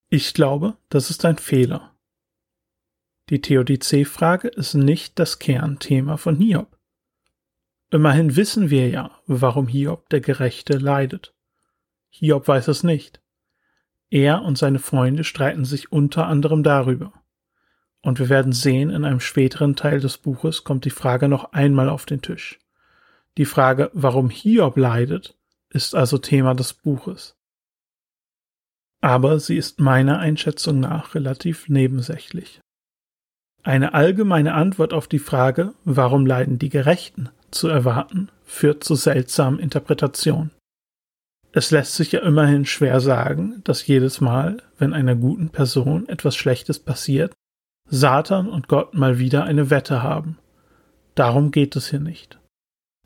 Ich 0.09 0.33
glaube, 0.33 0.75
das 0.89 1.09
ist 1.09 1.24
ein 1.24 1.38
Fehler. 1.38 1.95
Die 3.29 3.41
Theodizee-Frage 3.41 4.50
ist 4.50 4.74
nicht 4.74 5.17
das 5.17 5.39
Kernthema 5.39 6.17
von 6.17 6.36
Hiob. 6.36 6.76
Immerhin 7.89 8.36
wissen 8.36 8.70
wir 8.70 8.89
ja, 8.89 9.12
warum 9.27 9.67
Hiob 9.67 10.10
der 10.10 10.20
Gerechte 10.20 10.77
leidet. 10.77 11.34
Hiob 12.10 12.48
weiß 12.48 12.67
es 12.67 12.84
nicht. 12.84 13.22
Er 14.10 14.41
und 14.41 14.58
seine 14.58 14.79
Freunde 14.79 15.24
streiten 15.24 15.65
sich 15.65 15.91
unter 15.91 16.27
anderem 16.27 16.63
darüber. 16.63 17.13
Und 18.01 18.20
wir 18.20 18.29
werden 18.29 18.53
sehen, 18.53 18.89
in 18.89 19.06
einem 19.06 19.20
späteren 19.20 19.75
Teil 19.75 20.00
des 20.00 20.17
Buches 20.17 20.63
kommt 20.63 20.86
die 20.86 20.89
Frage 20.89 21.27
noch 21.27 21.53
einmal 21.53 21.89
auf 21.89 22.06
den 22.06 22.22
Tisch. 22.22 22.60
Die 23.38 23.46
Frage, 23.46 23.89
warum 23.94 24.29
Hiob 24.29 24.77
leidet, 24.77 25.38
ist 25.70 25.96
also 25.96 26.17
Thema 26.17 26.56
des 26.56 26.74
Buches. 26.74 27.36
Aber 29.00 29.39
sie 29.39 29.58
ist 29.58 29.79
meiner 29.79 30.20
Einschätzung 30.20 30.79
nach 30.79 31.15
relativ 31.15 31.70
nebensächlich. 31.70 32.62
Eine 33.63 33.94
allgemeine 33.94 34.53
Antwort 34.53 34.94
auf 34.94 35.08
die 35.08 35.20
Frage, 35.20 35.74
warum 35.84 36.25
leiden 36.25 36.58
die 36.58 36.70
Gerechten, 36.70 37.29
zu 37.51 37.67
erwarten, 37.67 38.29
führt 38.43 38.83
zu 38.83 38.95
seltsamen 38.95 39.59
Interpretationen. 39.59 40.51
Es 41.51 41.71
lässt 41.71 41.95
sich 41.95 42.11
ja 42.11 42.19
immerhin 42.21 42.65
schwer 42.65 42.99
sagen, 42.99 43.61
dass 43.63 43.87
jedes 43.87 44.21
Mal, 44.21 44.57
wenn 44.77 44.93
einer 44.93 45.15
guten 45.15 45.49
Person 45.49 46.07
etwas 46.07 46.35
Schlechtes 46.35 46.79
passiert, 46.79 47.33
Satan 47.89 48.49
und 48.49 48.67
Gott 48.67 48.93
mal 48.93 49.17
wieder 49.17 49.45
eine 49.45 49.69
Wette 49.69 50.03
haben. 50.03 50.37
Darum 51.15 51.51
geht 51.51 51.75
es 51.75 51.89
hier 51.89 51.99
nicht. 51.99 52.39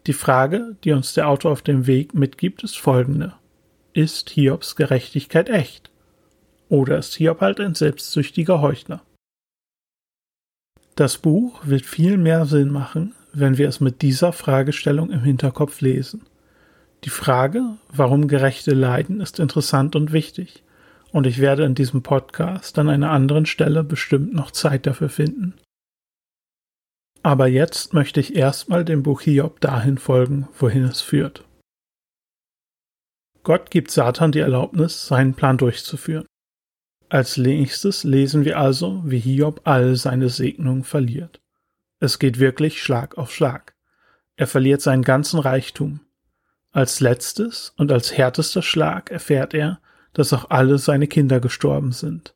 Die 0.08 0.14
Frage, 0.14 0.76
die 0.84 0.92
uns 0.92 1.14
der 1.14 1.28
Autor 1.28 1.52
auf 1.52 1.62
dem 1.62 1.86
Weg 1.86 2.14
mitgibt, 2.16 2.64
ist 2.64 2.78
folgende. 2.78 3.34
Ist 3.94 4.32
Hiobs 4.32 4.76
Gerechtigkeit 4.76 5.50
echt? 5.50 5.92
Oder 6.68 6.98
ist 6.98 7.16
Hiob 7.16 7.42
halt 7.42 7.60
ein 7.60 7.76
selbstsüchtiger 7.76 8.62
Heuchler? 8.62 9.04
Das 10.96 11.18
Buch 11.18 11.62
wird 11.66 11.86
viel 11.86 12.18
mehr 12.18 12.46
Sinn 12.46 12.72
machen, 12.72 13.14
wenn 13.34 13.58
wir 13.58 13.68
es 13.68 13.80
mit 13.80 14.02
dieser 14.02 14.34
Fragestellung 14.34 15.12
im 15.12 15.22
Hinterkopf 15.22 15.82
lesen. 15.82 16.24
Die 17.04 17.10
Frage, 17.10 17.78
warum 17.90 18.28
Gerechte 18.28 18.74
leiden, 18.74 19.22
ist 19.22 19.40
interessant 19.40 19.96
und 19.96 20.12
wichtig, 20.12 20.64
und 21.12 21.28
ich 21.28 21.40
werde 21.40 21.66
in 21.66 21.76
diesem 21.76 22.04
Podcast 22.04 22.78
an 22.80 22.90
einer 22.90 23.12
anderen 23.12 23.46
Stelle 23.46 23.84
bestimmt 23.84 24.34
noch 24.34 24.52
Zeit 24.52 24.86
dafür 24.86 25.10
finden. 25.10 25.56
Aber 27.24 27.48
jetzt 27.48 27.94
möchte 27.94 28.20
ich 28.20 28.36
erstmal 28.36 28.86
dem 28.86 29.04
Buch 29.04 29.22
Hiob 29.22 29.60
dahin 29.62 29.98
folgen, 29.98 30.48
wohin 30.58 30.84
es 30.84 31.02
führt. 31.02 31.44
Gott 33.44 33.72
gibt 33.72 33.92
Satan 33.92 34.32
die 34.32 34.40
Erlaubnis, 34.40 35.08
seinen 35.08 35.34
Plan 35.34 35.58
durchzuführen. 35.58 36.26
Als 37.10 37.38
nächstes 37.38 38.04
lesen 38.04 38.46
wir 38.46 38.58
also, 38.58 39.02
wie 39.06 39.20
Hiob 39.20 39.62
all 39.66 39.96
seine 39.96 40.30
Segnungen 40.30 40.84
verliert. 40.84 41.40
Es 42.02 42.18
geht 42.18 42.40
wirklich 42.40 42.82
Schlag 42.82 43.20
auf 43.20 43.32
Schlag. 43.32 43.76
Er 44.36 44.48
verliert 44.48 44.82
seinen 44.82 45.04
ganzen 45.04 45.40
Reichtum. 45.40 46.02
Als 46.72 47.00
letztes 47.00 47.74
und 47.78 47.92
als 47.92 48.18
härtester 48.18 48.64
Schlag 48.64 49.12
erfährt 49.12 49.54
er, 49.54 49.80
dass 50.14 50.34
auch 50.34 50.50
alle 50.50 50.80
seine 50.80 51.08
Kinder 51.08 51.40
gestorben 51.40 51.92
sind. 51.92 52.36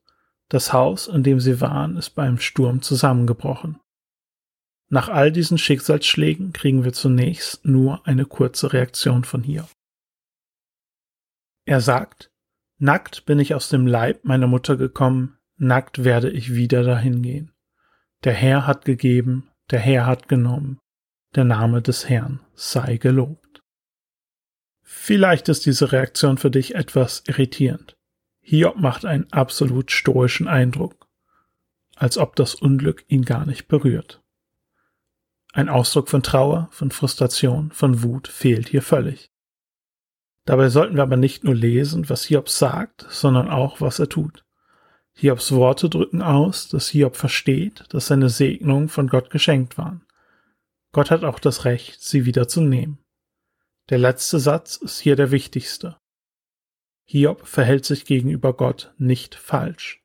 Das 0.49 0.71
Haus, 0.71 1.07
in 1.07 1.23
dem 1.23 1.39
sie 1.39 1.61
waren, 1.61 1.97
ist 1.97 2.11
beim 2.11 2.37
Sturm 2.37 2.83
zusammengebrochen. 2.83 3.79
Nach 4.87 5.09
all 5.09 5.31
diesen 5.31 5.57
Schicksalsschlägen 5.57 6.53
kriegen 6.53 6.83
wir 6.83 6.93
zunächst 6.93 7.65
nur 7.65 8.05
eine 8.05 8.25
kurze 8.25 8.71
Reaktion 8.71 9.23
von 9.23 9.41
hier. 9.41 9.67
Er 11.65 11.81
sagt, 11.81 12.31
Nackt 12.77 13.25
bin 13.25 13.39
ich 13.39 13.55
aus 13.55 13.69
dem 13.69 13.87
Leib 13.87 14.25
meiner 14.25 14.45
Mutter 14.45 14.77
gekommen, 14.77 15.39
nackt 15.57 16.03
werde 16.03 16.29
ich 16.29 16.53
wieder 16.53 16.83
dahin 16.83 17.23
gehen. 17.23 17.51
Der 18.25 18.33
Herr 18.33 18.67
hat 18.67 18.85
gegeben, 18.85 19.49
der 19.71 19.79
Herr 19.79 20.05
hat 20.05 20.27
genommen, 20.27 20.79
der 21.35 21.43
Name 21.43 21.81
des 21.81 22.07
Herrn 22.07 22.41
sei 22.53 22.97
gelobt. 22.97 23.61
Vielleicht 24.83 25.49
ist 25.49 25.65
diese 25.65 25.91
Reaktion 25.91 26.37
für 26.37 26.51
dich 26.51 26.75
etwas 26.75 27.23
irritierend. 27.27 27.97
Hiob 28.41 28.77
macht 28.77 29.05
einen 29.05 29.31
absolut 29.31 29.91
stoischen 29.91 30.47
Eindruck, 30.47 31.07
als 31.95 32.17
ob 32.17 32.35
das 32.35 32.53
Unglück 32.53 33.03
ihn 33.07 33.25
gar 33.25 33.45
nicht 33.45 33.67
berührt. 33.67 34.21
Ein 35.51 35.69
Ausdruck 35.69 36.09
von 36.09 36.21
Trauer, 36.21 36.67
von 36.71 36.91
Frustration, 36.91 37.71
von 37.71 38.03
Wut 38.03 38.27
fehlt 38.27 38.69
hier 38.69 38.81
völlig. 38.81 39.31
Dabei 40.45 40.69
sollten 40.69 40.95
wir 40.95 41.03
aber 41.03 41.17
nicht 41.17 41.43
nur 41.43 41.55
lesen, 41.55 42.07
was 42.07 42.25
Hiob 42.25 42.49
sagt, 42.49 43.07
sondern 43.09 43.49
auch, 43.49 43.81
was 43.81 43.97
er 43.97 44.09
tut. 44.09 44.44
Hiobs 45.17 45.53
Worte 45.53 45.89
drücken 45.89 46.21
aus, 46.21 46.67
dass 46.67 46.89
Hiob 46.89 47.15
versteht, 47.15 47.85
dass 47.89 48.07
seine 48.07 48.29
Segnungen 48.29 48.89
von 48.89 49.07
Gott 49.07 49.29
geschenkt 49.29 49.77
waren. 49.77 50.05
Gott 50.91 51.11
hat 51.11 51.23
auch 51.23 51.39
das 51.39 51.65
Recht, 51.65 52.01
sie 52.01 52.25
wieder 52.25 52.47
zu 52.47 52.61
nehmen. 52.61 52.99
Der 53.89 53.97
letzte 53.97 54.39
Satz 54.39 54.77
ist 54.77 54.99
hier 54.99 55.15
der 55.15 55.31
wichtigste. 55.31 55.97
Hiob 57.05 57.45
verhält 57.45 57.85
sich 57.85 58.05
gegenüber 58.05 58.53
Gott 58.53 58.93
nicht 58.97 59.35
falsch. 59.35 60.03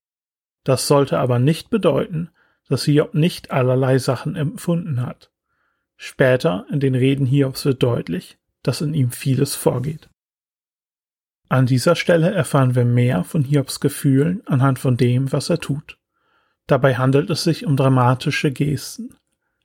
Das 0.65 0.87
sollte 0.87 1.19
aber 1.19 1.39
nicht 1.39 1.71
bedeuten, 1.71 2.31
dass 2.69 2.85
Hiob 2.85 3.15
nicht 3.15 3.51
allerlei 3.51 3.99
Sachen 3.99 4.37
empfunden 4.37 5.05
hat. 5.05 5.33
Später 5.97 6.67
in 6.71 6.79
den 6.79 6.95
Reden 6.95 7.27
Hiobs 7.27 7.65
wird 7.65 7.83
deutlich, 7.83 8.39
dass 8.63 8.81
in 8.81 8.95
ihm 8.95 9.11
vieles 9.11 9.55
vorgeht. 9.55 10.10
An 11.51 11.67
dieser 11.67 11.97
Stelle 11.97 12.31
erfahren 12.31 12.77
wir 12.77 12.85
mehr 12.85 13.25
von 13.25 13.43
Hiobs 13.43 13.81
Gefühlen 13.81 14.41
anhand 14.47 14.79
von 14.79 14.97
dem, 14.97 15.33
was 15.33 15.51
er 15.51 15.59
tut. 15.59 15.99
Dabei 16.69 16.95
handelt 16.95 17.29
es 17.29 17.43
sich 17.43 17.67
um 17.67 17.77
dramatische 17.77 18.53
Gesten. 18.53 19.17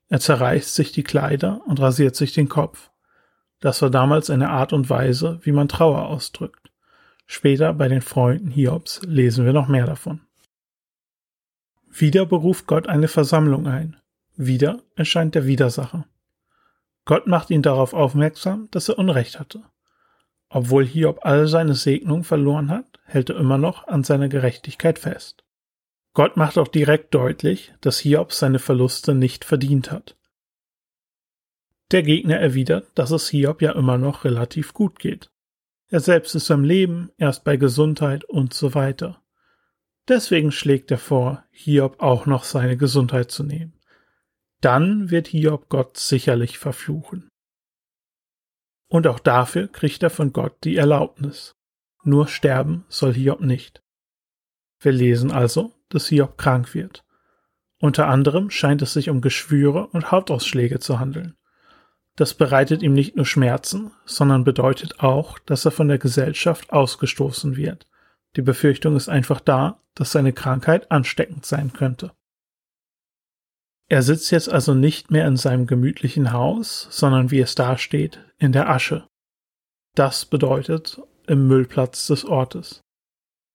Er 0.09 0.19
zerreißt 0.19 0.73
sich 0.73 0.93
die 0.93 1.03
Kleider 1.03 1.61
und 1.67 1.79
rasiert 1.79 2.15
sich 2.15 2.33
den 2.33 2.49
Kopf. 2.49 2.89
Das 3.59 3.83
war 3.83 3.91
damals 3.91 4.31
eine 4.31 4.49
Art 4.49 4.73
und 4.73 4.89
Weise, 4.89 5.39
wie 5.43 5.51
man 5.51 5.67
Trauer 5.67 6.07
ausdrückt. 6.07 6.71
Später 7.27 7.71
bei 7.71 7.87
den 7.87 8.01
Freunden 8.01 8.49
Hiobs 8.49 9.01
lesen 9.03 9.45
wir 9.45 9.53
noch 9.53 9.67
mehr 9.67 9.85
davon. 9.85 10.21
Wieder 11.91 12.25
beruft 12.25 12.65
Gott 12.65 12.89
eine 12.89 13.07
Versammlung 13.07 13.67
ein. 13.67 13.95
Wieder 14.35 14.81
erscheint 14.95 15.35
der 15.35 15.45
Widersacher. 15.45 16.07
Gott 17.05 17.27
macht 17.27 17.51
ihn 17.51 17.61
darauf 17.61 17.93
aufmerksam, 17.93 18.69
dass 18.71 18.89
er 18.89 18.97
Unrecht 18.97 19.39
hatte. 19.39 19.61
Obwohl 20.55 20.85
Hiob 20.85 21.19
all 21.23 21.49
seine 21.49 21.73
Segnungen 21.73 22.23
verloren 22.23 22.69
hat, 22.69 23.01
hält 23.03 23.29
er 23.29 23.35
immer 23.35 23.57
noch 23.57 23.89
an 23.89 24.05
seiner 24.05 24.29
Gerechtigkeit 24.29 24.97
fest. 24.97 25.43
Gott 26.13 26.37
macht 26.37 26.57
auch 26.57 26.69
direkt 26.69 27.13
deutlich, 27.13 27.73
dass 27.81 27.99
Hiob 27.99 28.31
seine 28.31 28.59
Verluste 28.59 29.13
nicht 29.13 29.43
verdient 29.43 29.91
hat. 29.91 30.15
Der 31.91 32.03
Gegner 32.03 32.37
erwidert, 32.37 32.87
dass 32.95 33.11
es 33.11 33.27
Hiob 33.27 33.61
ja 33.61 33.73
immer 33.73 33.97
noch 33.97 34.23
relativ 34.23 34.73
gut 34.73 34.97
geht. 34.97 35.29
Er 35.89 35.99
selbst 35.99 36.35
ist 36.35 36.49
am 36.49 36.63
Leben, 36.63 37.11
erst 37.17 37.43
bei 37.43 37.57
Gesundheit 37.57 38.23
und 38.23 38.53
so 38.53 38.73
weiter. 38.73 39.21
Deswegen 40.07 40.53
schlägt 40.53 40.89
er 40.89 40.99
vor, 40.99 41.43
Hiob 41.51 42.01
auch 42.01 42.27
noch 42.27 42.45
seine 42.45 42.77
Gesundheit 42.77 43.29
zu 43.29 43.43
nehmen. 43.43 43.73
Dann 44.61 45.11
wird 45.11 45.27
Hiob 45.27 45.67
Gott 45.67 45.97
sicherlich 45.97 46.57
verfluchen. 46.59 47.27
Und 48.87 49.07
auch 49.07 49.19
dafür 49.19 49.67
kriegt 49.67 50.03
er 50.03 50.09
von 50.09 50.33
Gott 50.33 50.63
die 50.63 50.77
Erlaubnis. 50.77 51.55
Nur 52.03 52.27
sterben 52.27 52.85
soll 52.87 53.13
Hiob 53.13 53.41
nicht. 53.41 53.81
Wir 54.79 54.91
lesen 54.91 55.31
also, 55.31 55.73
dass 55.89 56.07
Hiob 56.07 56.37
krank 56.37 56.73
wird. 56.73 57.03
Unter 57.79 58.07
anderem 58.07 58.49
scheint 58.49 58.81
es 58.81 58.93
sich 58.93 59.09
um 59.09 59.21
Geschwüre 59.21 59.87
und 59.87 60.11
Hautausschläge 60.11 60.79
zu 60.79 60.99
handeln. 60.99 61.35
Das 62.15 62.33
bereitet 62.33 62.81
ihm 62.81 62.93
nicht 62.93 63.15
nur 63.15 63.25
Schmerzen, 63.25 63.91
sondern 64.05 64.43
bedeutet 64.45 65.01
auch, 65.01 65.37
dass 65.39 65.65
er 65.65 65.71
von 65.71 65.89
der 65.89 65.97
Gesellschaft 65.97 66.71
ausgestoßen 66.71 67.57
wird. 67.57 67.87
Die 68.37 68.41
Befürchtung 68.41 68.95
ist 68.95 69.09
einfach 69.09 69.41
da, 69.41 69.81
dass 69.95 70.11
seine 70.11 70.31
Krankheit 70.31 70.91
ansteckend 70.91 71.45
sein 71.45 71.73
könnte. 71.73 72.11
Er 73.87 74.01
sitzt 74.01 74.31
jetzt 74.31 74.49
also 74.49 74.73
nicht 74.73 75.11
mehr 75.11 75.27
in 75.27 75.37
seinem 75.37 75.67
gemütlichen 75.67 76.31
Haus, 76.31 76.87
sondern 76.89 77.29
wie 77.31 77.39
es 77.39 77.55
da 77.55 77.77
steht, 77.77 78.19
in 78.37 78.51
der 78.51 78.69
Asche. 78.69 79.07
Das 79.95 80.25
bedeutet 80.25 81.01
im 81.27 81.47
Müllplatz 81.47 82.07
des 82.07 82.25
Ortes. 82.25 82.81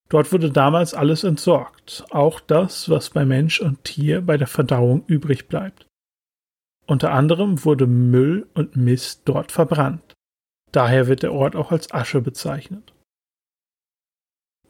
Dort 0.09 0.33
wurde 0.33 0.51
damals 0.51 0.95
alles 0.95 1.23
entsorgt, 1.23 2.05
auch 2.11 2.41
das, 2.41 2.89
was 2.89 3.11
bei 3.11 3.25
Mensch 3.25 3.61
und 3.61 3.85
Tier 3.85 4.23
bei 4.23 4.37
der 4.37 4.49
Verdauung 4.49 5.05
übrig 5.07 5.49
bleibt. 5.49 5.87
Unter 6.87 7.13
anderem 7.13 7.65
wurde 7.65 7.87
Müll 7.87 8.49
und 8.55 8.75
Mist 8.77 9.23
dort 9.27 9.53
verbrannt. 9.53 10.15
Daher 10.73 11.07
wird 11.07 11.23
der 11.23 11.33
Ort 11.33 11.55
auch 11.55 11.71
als 11.71 11.93
Asche 11.93 12.21
bezeichnet. 12.21 12.93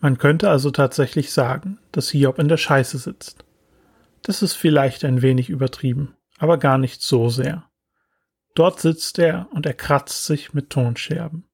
Man 0.01 0.19
könnte 0.19 0.51
also 0.51 0.71
tatsächlich 0.71 1.33
sagen, 1.33 1.79
dass 1.93 2.11
Hiob 2.11 2.39
in 2.39 2.49
der 2.49 2.57
Scheiße 2.57 2.99
sitzt. 2.99 3.45
Das 4.23 4.43
ist 4.43 4.55
vielleicht 4.55 5.05
ein 5.05 5.23
wenig 5.23 5.49
übertrieben, 5.49 6.17
aber 6.39 6.59
gar 6.59 6.79
nicht 6.79 7.03
so 7.03 7.29
sehr. 7.29 7.71
Dort 8.55 8.81
sitzt 8.81 9.19
er 9.19 9.49
und 9.53 9.67
er 9.67 9.75
kratzt 9.75 10.25
sich 10.25 10.53
mit 10.53 10.71
Tonscherben. 10.71 11.49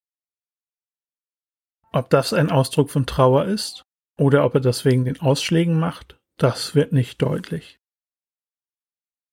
Ob 1.92 2.10
das 2.10 2.32
ein 2.32 2.50
Ausdruck 2.50 2.90
von 2.90 3.06
Trauer 3.06 3.44
ist 3.44 3.84
oder 4.18 4.44
ob 4.44 4.54
er 4.54 4.60
das 4.60 4.84
wegen 4.84 5.04
den 5.04 5.20
Ausschlägen 5.20 5.78
macht, 5.78 6.18
das 6.36 6.74
wird 6.74 6.92
nicht 6.92 7.22
deutlich. 7.22 7.80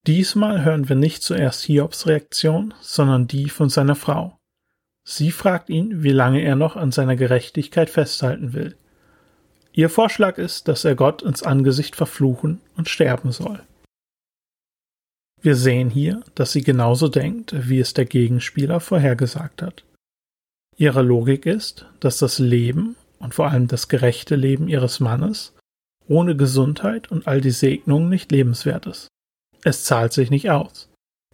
Diesmal 0.06 0.66
hören 0.66 0.90
wir 0.90 0.98
nicht 0.98 1.24
zuerst 1.24 1.64
Hiobs 1.64 2.08
Reaktion, 2.08 2.74
sondern 2.82 3.28
die 3.28 3.50
von 3.50 3.70
seiner 3.70 3.96
Frau. 3.96 4.38
Sie 5.04 5.32
fragt 5.32 5.70
ihn, 5.70 6.04
wie 6.04 6.12
lange 6.12 6.42
er 6.42 6.56
noch 6.56 6.76
an 6.76 6.92
seiner 6.92 7.16
Gerechtigkeit 7.16 7.90
festhalten 7.90 8.54
will. 8.54 8.78
Ihr 9.74 9.90
Vorschlag 9.90 10.38
ist, 10.38 10.68
dass 10.68 10.86
er 10.86 10.96
Gott 10.96 11.24
ins 11.24 11.42
Angesicht 11.42 11.96
verfluchen 11.96 12.62
und 12.78 12.90
sterben 12.90 13.32
soll. 13.32 13.64
Wir 15.42 15.56
sehen 15.56 15.90
hier, 15.90 16.24
dass 16.36 16.52
sie 16.54 16.62
genauso 16.62 17.10
denkt, 17.10 17.68
wie 17.68 17.80
es 17.80 17.94
der 17.94 18.06
Gegenspieler 18.06 18.80
vorhergesagt 18.80 19.62
hat. 19.62 19.84
Ihre 20.78 21.02
Logik 21.02 21.46
ist, 21.46 21.88
dass 22.00 22.20
das 22.20 22.40
Leben 22.40 22.96
und 23.20 23.34
vor 23.34 23.50
allem 23.50 23.68
das 23.68 23.90
gerechte 23.90 24.36
Leben 24.36 24.68
ihres 24.68 25.00
Mannes 25.00 25.54
ohne 26.08 26.36
Gesundheit 26.36 27.12
und 27.12 27.28
all 27.28 27.42
die 27.42 27.52
Segnungen 27.52 28.10
nicht 28.10 28.32
lebenswert 28.32 28.86
ist. 28.86 29.08
Es 29.64 29.86
zahlt 29.86 30.14
sich 30.14 30.30
nicht 30.30 30.50
aus. 30.50 30.90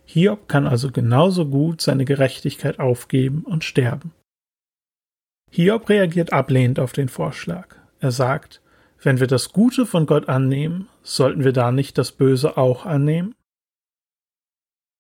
Hiob 0.05 0.47
kann 0.47 0.67
also 0.67 0.91
genauso 0.91 1.45
gut 1.45 1.81
seine 1.81 2.05
Gerechtigkeit 2.05 2.79
aufgeben 2.79 3.43
und 3.43 3.63
sterben. 3.63 4.11
Hiob 5.51 5.89
reagiert 5.89 6.31
ablehnend 6.33 6.79
auf 6.79 6.93
den 6.93 7.09
Vorschlag. 7.09 7.78
Er 7.99 8.11
sagt, 8.11 8.61
wenn 9.01 9.19
wir 9.19 9.27
das 9.27 9.49
Gute 9.49 9.85
von 9.85 10.05
Gott 10.05 10.27
annehmen, 10.27 10.89
sollten 11.03 11.43
wir 11.43 11.53
da 11.53 11.71
nicht 11.71 11.97
das 11.97 12.11
Böse 12.11 12.57
auch 12.57 12.85
annehmen? 12.85 13.35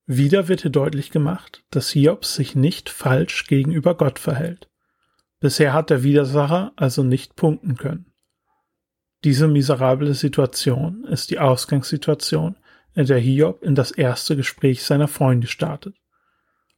Wieder 0.05 0.47
wird 0.47 0.61
hier 0.61 0.71
deutlich 0.71 1.11
gemacht, 1.11 1.63
dass 1.69 1.89
Hiob 1.89 2.25
sich 2.25 2.55
nicht 2.55 2.89
falsch 2.89 3.45
gegenüber 3.47 3.95
Gott 3.95 4.19
verhält. 4.19 4.69
Bisher 5.39 5.73
hat 5.73 5.89
der 5.89 6.03
Widersacher 6.03 6.73
also 6.75 7.03
nicht 7.03 7.35
punkten 7.35 7.75
können. 7.75 8.11
Diese 9.23 9.47
miserable 9.47 10.13
Situation 10.13 11.03
ist 11.05 11.29
die 11.29 11.39
Ausgangssituation, 11.39 12.55
in 12.95 13.05
der 13.05 13.19
Hiob 13.19 13.63
in 13.63 13.75
das 13.75 13.91
erste 13.91 14.35
Gespräch 14.35 14.83
seiner 14.83 15.07
Freunde 15.07 15.47
startet. 15.47 15.95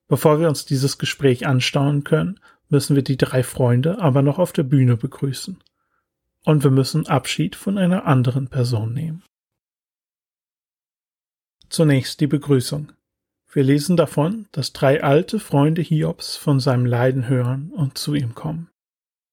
Bevor 0.08 0.40
wir 0.40 0.50
uns 0.50 0.66
dieses 0.66 0.98
Gespräch 0.98 1.48
anstauen 1.48 2.04
können, 2.04 2.40
müssen 2.68 2.96
wir 2.96 3.04
die 3.04 3.18
drei 3.18 3.44
Freunde 3.44 4.00
aber 4.00 4.22
noch 4.22 4.40
auf 4.40 4.52
der 4.52 4.64
Bühne 4.64 4.98
begrüßen. 4.98 5.58
Und 6.44 6.64
wir 6.64 6.72
müssen 6.72 7.08
Abschied 7.08 7.56
von 7.56 7.78
einer 7.78 8.06
anderen 8.06 8.48
Person 8.48 8.94
nehmen. 8.94 9.24
Zunächst 11.70 12.20
die 12.20 12.28
Begrüßung. 12.28 12.92
Wir 13.54 13.64
lesen 13.64 13.98
davon, 13.98 14.48
dass 14.52 14.74
drei 14.74 15.04
alte 15.04 15.40
Freunde 15.40 15.82
Hiobs 15.82 16.38
von 16.38 16.60
seinem 16.60 16.86
Leiden 16.86 17.28
hören 17.28 17.72
und 17.72 17.98
zu 17.98 18.16
ihm 18.16 18.34
kommen. 18.34 18.70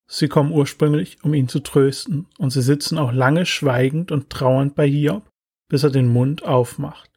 Sie 0.07 0.29
kommen 0.29 0.53
ursprünglich, 0.53 1.23
um 1.23 1.35
ihn 1.35 1.49
zu 1.49 1.61
trösten, 1.61 2.27
und 2.39 2.51
sie 2.51 2.63
sitzen 2.63 2.97
auch 2.97 3.13
lange 3.13 3.45
schweigend 3.45 4.11
und 4.11 4.31
trauernd 4.31 4.75
bei 4.75 4.89
Hiob, 4.89 5.31
bis 5.69 5.83
er 5.83 5.91
den 5.91 6.09
Mund 6.09 6.43
aufmacht. 6.45 7.11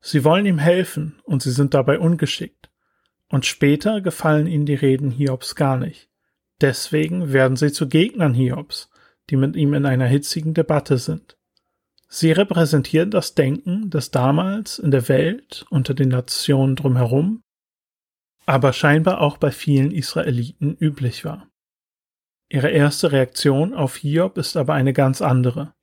Sie 0.00 0.24
wollen 0.24 0.46
ihm 0.46 0.58
helfen, 0.58 1.20
und 1.24 1.42
sie 1.42 1.50
sind 1.50 1.74
dabei 1.74 1.98
ungeschickt. 1.98 2.70
Und 3.28 3.44
später 3.44 4.00
gefallen 4.00 4.46
ihnen 4.46 4.64
die 4.64 4.74
Reden 4.74 5.10
Hiobs 5.10 5.54
gar 5.54 5.76
nicht. 5.76 6.08
Deswegen 6.60 7.32
werden 7.32 7.56
sie 7.56 7.72
zu 7.72 7.88
Gegnern 7.88 8.34
Hiobs, 8.34 8.90
die 9.30 9.36
mit 9.36 9.56
ihm 9.56 9.74
in 9.74 9.86
einer 9.86 10.06
hitzigen 10.06 10.54
Debatte 10.54 10.98
sind. 10.98 11.36
Sie 12.08 12.32
repräsentieren 12.32 13.10
das 13.10 13.34
Denken, 13.34 13.90
das 13.90 14.10
damals 14.10 14.78
in 14.78 14.90
der 14.90 15.08
Welt 15.08 15.66
unter 15.70 15.94
den 15.94 16.08
Nationen 16.08 16.74
drumherum, 16.74 17.42
aber 18.46 18.72
scheinbar 18.72 19.20
auch 19.20 19.36
bei 19.36 19.50
vielen 19.50 19.90
Israeliten 19.90 20.74
üblich 20.80 21.24
war. 21.24 21.48
Ihre 22.48 22.70
erste 22.70 23.12
Reaktion 23.12 23.74
auf 23.74 23.96
Hiob 23.96 24.38
ist 24.38 24.56
aber 24.56 24.72
eine 24.72 24.94
ganz 24.94 25.20
andere. 25.20 25.74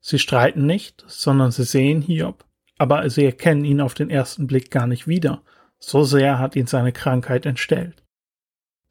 Sie 0.00 0.18
streiten 0.18 0.64
nicht, 0.64 1.04
sondern 1.06 1.50
sie 1.50 1.64
sehen 1.64 2.00
Hiob, 2.00 2.46
aber 2.78 3.08
sie 3.10 3.26
erkennen 3.26 3.66
ihn 3.66 3.82
auf 3.82 3.92
den 3.92 4.08
ersten 4.08 4.46
Blick 4.46 4.70
gar 4.70 4.86
nicht 4.86 5.06
wieder, 5.06 5.42
so 5.78 6.02
sehr 6.02 6.38
hat 6.38 6.56
ihn 6.56 6.66
seine 6.66 6.92
Krankheit 6.92 7.44
entstellt. 7.44 8.03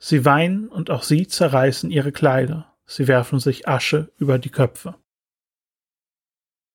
Sie 0.03 0.25
weinen 0.25 0.67
und 0.67 0.89
auch 0.89 1.03
sie 1.03 1.27
zerreißen 1.27 1.89
ihre 1.89 2.11
Kleider, 2.11 2.73
sie 2.85 3.07
werfen 3.07 3.39
sich 3.39 3.67
Asche 3.67 4.11
über 4.17 4.37
die 4.37 4.49
Köpfe. 4.49 4.95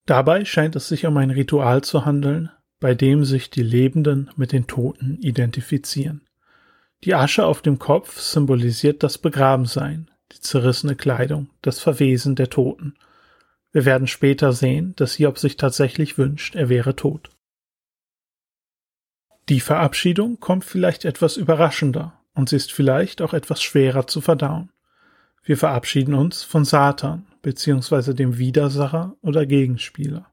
Dabei 0.07 0.47
scheint 0.47 0.77
es 0.77 0.89
sich 0.89 1.05
um 1.05 1.17
ein 1.19 1.31
Ritual 1.31 1.83
zu 1.83 2.07
handeln, 2.07 2.51
bei 2.81 2.95
dem 2.95 3.27
sich 3.27 3.51
die 3.51 3.63
Lebenden 3.63 4.31
mit 4.37 4.53
den 4.53 4.67
Toten 4.67 5.19
identifizieren. 5.21 6.23
Die 7.05 7.15
Asche 7.15 7.45
auf 7.45 7.61
dem 7.61 7.79
Kopf 7.79 8.19
symbolisiert 8.19 9.03
das 9.03 9.19
Begrabensein, 9.19 10.11
die 10.33 10.41
zerrissene 10.41 10.97
Kleidung, 10.97 11.51
das 11.61 11.81
Verwesen 11.81 12.35
der 12.35 12.49
Toten– 12.49 12.95
wir 13.73 13.85
werden 13.85 14.07
später 14.07 14.53
sehen, 14.53 14.95
dass 14.97 15.15
Hiob 15.15 15.39
sich 15.39 15.57
tatsächlich 15.57 16.17
wünscht, 16.17 16.55
er 16.55 16.69
wäre 16.69 16.97
tot. 16.97 17.31
Die 19.49 19.61
Verabschiedung 19.61 20.41
kommt 20.41 20.65
vielleicht 20.65 21.05
etwas 21.05 21.37
überraschender 21.37 22.18
und 22.39 22.49
sie 22.49 22.57
ist 22.57 22.73
vielleicht 22.73 23.21
auch 23.21 23.35
etwas 23.35 23.61
schwerer 23.61 24.07
zu 24.07 24.21
verdauen. 24.21 24.71
Wir 25.43 25.57
verabschieden 25.57 26.15
uns 26.15 26.45
von 26.45 26.65
Satan 26.65 27.27
bzw. 27.43 28.15
dem 28.15 28.39
Widersacher 28.39 29.17
oder 29.23 29.45
Gegenspieler. 29.45 30.33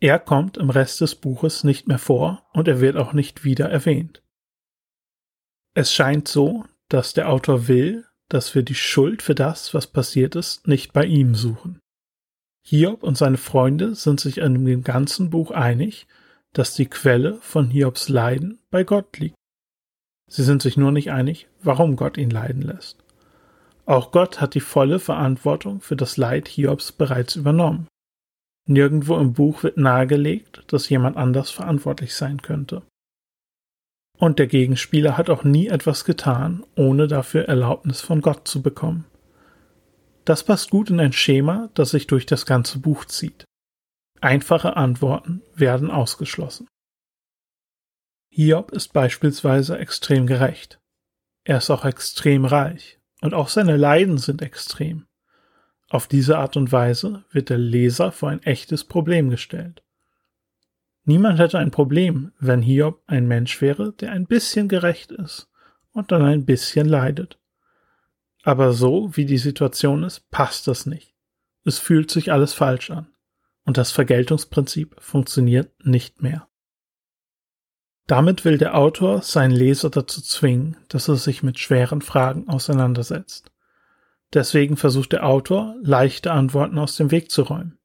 Er 0.00 0.18
kommt 0.18 0.56
im 0.56 0.68
Rest 0.68 1.00
des 1.00 1.14
Buches 1.14 1.62
nicht 1.62 1.86
mehr 1.86 2.00
vor 2.00 2.42
und 2.52 2.66
er 2.66 2.80
wird 2.80 2.96
auch 2.96 3.12
nicht 3.12 3.44
wieder 3.44 3.70
erwähnt. 3.70 4.24
Es 5.74 5.92
scheint 5.92 6.26
so, 6.26 6.64
dass 6.88 7.14
der 7.14 7.28
Autor 7.28 7.68
will, 7.68 8.04
dass 8.28 8.56
wir 8.56 8.64
die 8.64 8.74
Schuld 8.74 9.22
für 9.22 9.36
das, 9.36 9.72
was 9.72 9.86
passiert 9.86 10.34
ist, 10.34 10.66
nicht 10.66 10.92
bei 10.92 11.04
ihm 11.04 11.36
suchen. 11.36 11.78
Hiob 12.66 13.04
und 13.04 13.16
seine 13.16 13.36
Freunde 13.36 13.94
sind 13.94 14.18
sich 14.18 14.38
in 14.38 14.64
dem 14.64 14.82
ganzen 14.82 15.30
Buch 15.30 15.52
einig, 15.52 16.08
dass 16.52 16.74
die 16.74 16.86
Quelle 16.86 17.38
von 17.42 17.70
Hiobs 17.70 18.08
Leiden 18.08 18.58
bei 18.70 18.82
Gott 18.82 19.16
liegt. 19.18 19.36
Sie 20.30 20.44
sind 20.44 20.62
sich 20.62 20.76
nur 20.76 20.92
nicht 20.92 21.10
einig, 21.10 21.48
warum 21.60 21.96
Gott 21.96 22.16
ihn 22.16 22.30
leiden 22.30 22.62
lässt. 22.62 22.96
Auch 23.84 24.12
Gott 24.12 24.40
hat 24.40 24.54
die 24.54 24.60
volle 24.60 25.00
Verantwortung 25.00 25.80
für 25.80 25.96
das 25.96 26.16
Leid 26.16 26.46
Hiobs 26.46 26.92
bereits 26.92 27.34
übernommen. 27.34 27.88
Nirgendwo 28.68 29.16
im 29.16 29.32
Buch 29.32 29.64
wird 29.64 29.76
nahegelegt, 29.76 30.62
dass 30.68 30.88
jemand 30.88 31.16
anders 31.16 31.50
verantwortlich 31.50 32.14
sein 32.14 32.40
könnte. 32.40 32.82
Und 34.18 34.38
der 34.38 34.46
Gegenspieler 34.46 35.18
hat 35.18 35.30
auch 35.30 35.42
nie 35.42 35.66
etwas 35.66 36.04
getan, 36.04 36.64
ohne 36.76 37.08
dafür 37.08 37.48
Erlaubnis 37.48 38.00
von 38.00 38.20
Gott 38.20 38.46
zu 38.46 38.62
bekommen. 38.62 39.06
Das 40.24 40.44
passt 40.44 40.70
gut 40.70 40.90
in 40.90 41.00
ein 41.00 41.12
Schema, 41.12 41.70
das 41.74 41.90
sich 41.90 42.06
durch 42.06 42.26
das 42.26 42.46
ganze 42.46 42.78
Buch 42.78 43.04
zieht. 43.06 43.44
Einfache 44.20 44.76
Antworten 44.76 45.42
werden 45.56 45.90
ausgeschlossen. 45.90 46.68
Hiob 48.32 48.70
ist 48.70 48.92
beispielsweise 48.92 49.76
extrem 49.78 50.26
gerecht. 50.26 50.80
Er 51.42 51.58
ist 51.58 51.68
auch 51.68 51.84
extrem 51.84 52.44
reich 52.44 53.00
und 53.20 53.34
auch 53.34 53.48
seine 53.48 53.76
Leiden 53.76 54.18
sind 54.18 54.40
extrem. 54.40 55.06
Auf 55.88 56.06
diese 56.06 56.38
Art 56.38 56.56
und 56.56 56.70
Weise 56.70 57.24
wird 57.32 57.50
der 57.50 57.58
Leser 57.58 58.12
vor 58.12 58.30
ein 58.30 58.42
echtes 58.44 58.84
Problem 58.84 59.30
gestellt. 59.30 59.82
Niemand 61.04 61.40
hätte 61.40 61.58
ein 61.58 61.72
Problem, 61.72 62.30
wenn 62.38 62.62
Hiob 62.62 63.02
ein 63.08 63.26
Mensch 63.26 63.60
wäre, 63.60 63.92
der 63.94 64.12
ein 64.12 64.26
bisschen 64.26 64.68
gerecht 64.68 65.10
ist 65.10 65.50
und 65.92 66.12
dann 66.12 66.22
ein 66.22 66.44
bisschen 66.44 66.88
leidet. 66.88 67.40
Aber 68.44 68.72
so, 68.72 69.16
wie 69.16 69.26
die 69.26 69.38
Situation 69.38 70.04
ist, 70.04 70.30
passt 70.30 70.68
das 70.68 70.86
nicht. 70.86 71.14
Es 71.64 71.80
fühlt 71.80 72.12
sich 72.12 72.30
alles 72.30 72.54
falsch 72.54 72.90
an. 72.90 73.08
Und 73.64 73.76
das 73.76 73.90
Vergeltungsprinzip 73.90 74.96
funktioniert 75.00 75.84
nicht 75.84 76.22
mehr. 76.22 76.46
Damit 78.10 78.44
will 78.44 78.58
der 78.58 78.76
Autor 78.76 79.22
seinen 79.22 79.52
Leser 79.52 79.88
dazu 79.88 80.20
zwingen, 80.20 80.76
dass 80.88 81.06
er 81.06 81.14
sich 81.14 81.44
mit 81.44 81.60
schweren 81.60 82.02
Fragen 82.02 82.48
auseinandersetzt. 82.48 83.52
Deswegen 84.34 84.76
versucht 84.76 85.12
der 85.12 85.24
Autor, 85.24 85.76
leichte 85.80 86.32
Antworten 86.32 86.76
aus 86.76 86.96
dem 86.96 87.12
Weg 87.12 87.30
zu 87.30 87.42
räumen. 87.42 87.78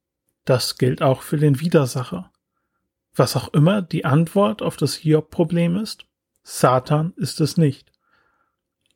Das 0.43 0.79
gilt 0.79 1.03
auch 1.03 1.21
für 1.21 1.37
den 1.37 1.59
Widersacher. 1.59 2.31
Was 3.13 3.35
auch 3.35 3.53
immer 3.53 3.83
die 3.83 4.03
Antwort 4.03 4.63
auf 4.63 4.77
das 4.77 4.95
Hiob-Problem 4.95 5.75
ist, 5.75 6.07
Satan 6.41 7.13
ist 7.17 7.39
es 7.39 7.55
nicht. 7.55 7.91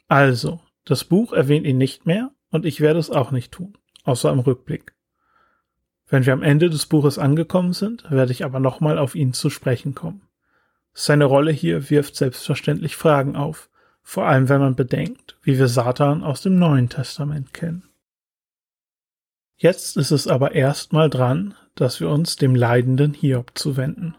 Also, 0.07 0.61
das 0.83 1.03
Buch 1.03 1.31
erwähnt 1.31 1.67
ihn 1.67 1.77
nicht 1.77 2.07
mehr 2.07 2.31
und 2.49 2.65
ich 2.65 2.81
werde 2.81 2.97
es 2.97 3.11
auch 3.11 3.29
nicht 3.29 3.51
tun, 3.51 3.77
außer 4.03 4.31
im 4.31 4.39
Rückblick. 4.39 4.95
Wenn 6.07 6.25
wir 6.25 6.33
am 6.33 6.41
Ende 6.41 6.71
des 6.71 6.87
Buches 6.87 7.19
angekommen 7.19 7.73
sind, 7.73 8.09
werde 8.09 8.31
ich 8.31 8.43
aber 8.43 8.59
nochmal 8.59 8.97
auf 8.97 9.13
ihn 9.13 9.33
zu 9.33 9.51
sprechen 9.51 9.93
kommen. 9.93 10.23
Seine 10.93 11.25
Rolle 11.25 11.51
hier 11.51 11.89
wirft 11.89 12.15
selbstverständlich 12.15 12.95
Fragen 12.95 13.35
auf, 13.35 13.69
vor 14.01 14.25
allem 14.25 14.49
wenn 14.49 14.59
man 14.59 14.75
bedenkt, 14.75 15.37
wie 15.43 15.57
wir 15.57 15.67
Satan 15.67 16.23
aus 16.23 16.41
dem 16.41 16.57
Neuen 16.57 16.89
Testament 16.89 17.53
kennen. 17.53 17.89
Jetzt 19.57 19.97
ist 19.97 20.11
es 20.11 20.27
aber 20.27 20.53
erstmal 20.53 21.09
dran, 21.09 21.53
dass 21.75 21.99
wir 21.99 22.09
uns 22.09 22.37
dem 22.37 22.55
leidenden 22.55 23.13
Hiob 23.13 23.51
zuwenden. 23.55 24.15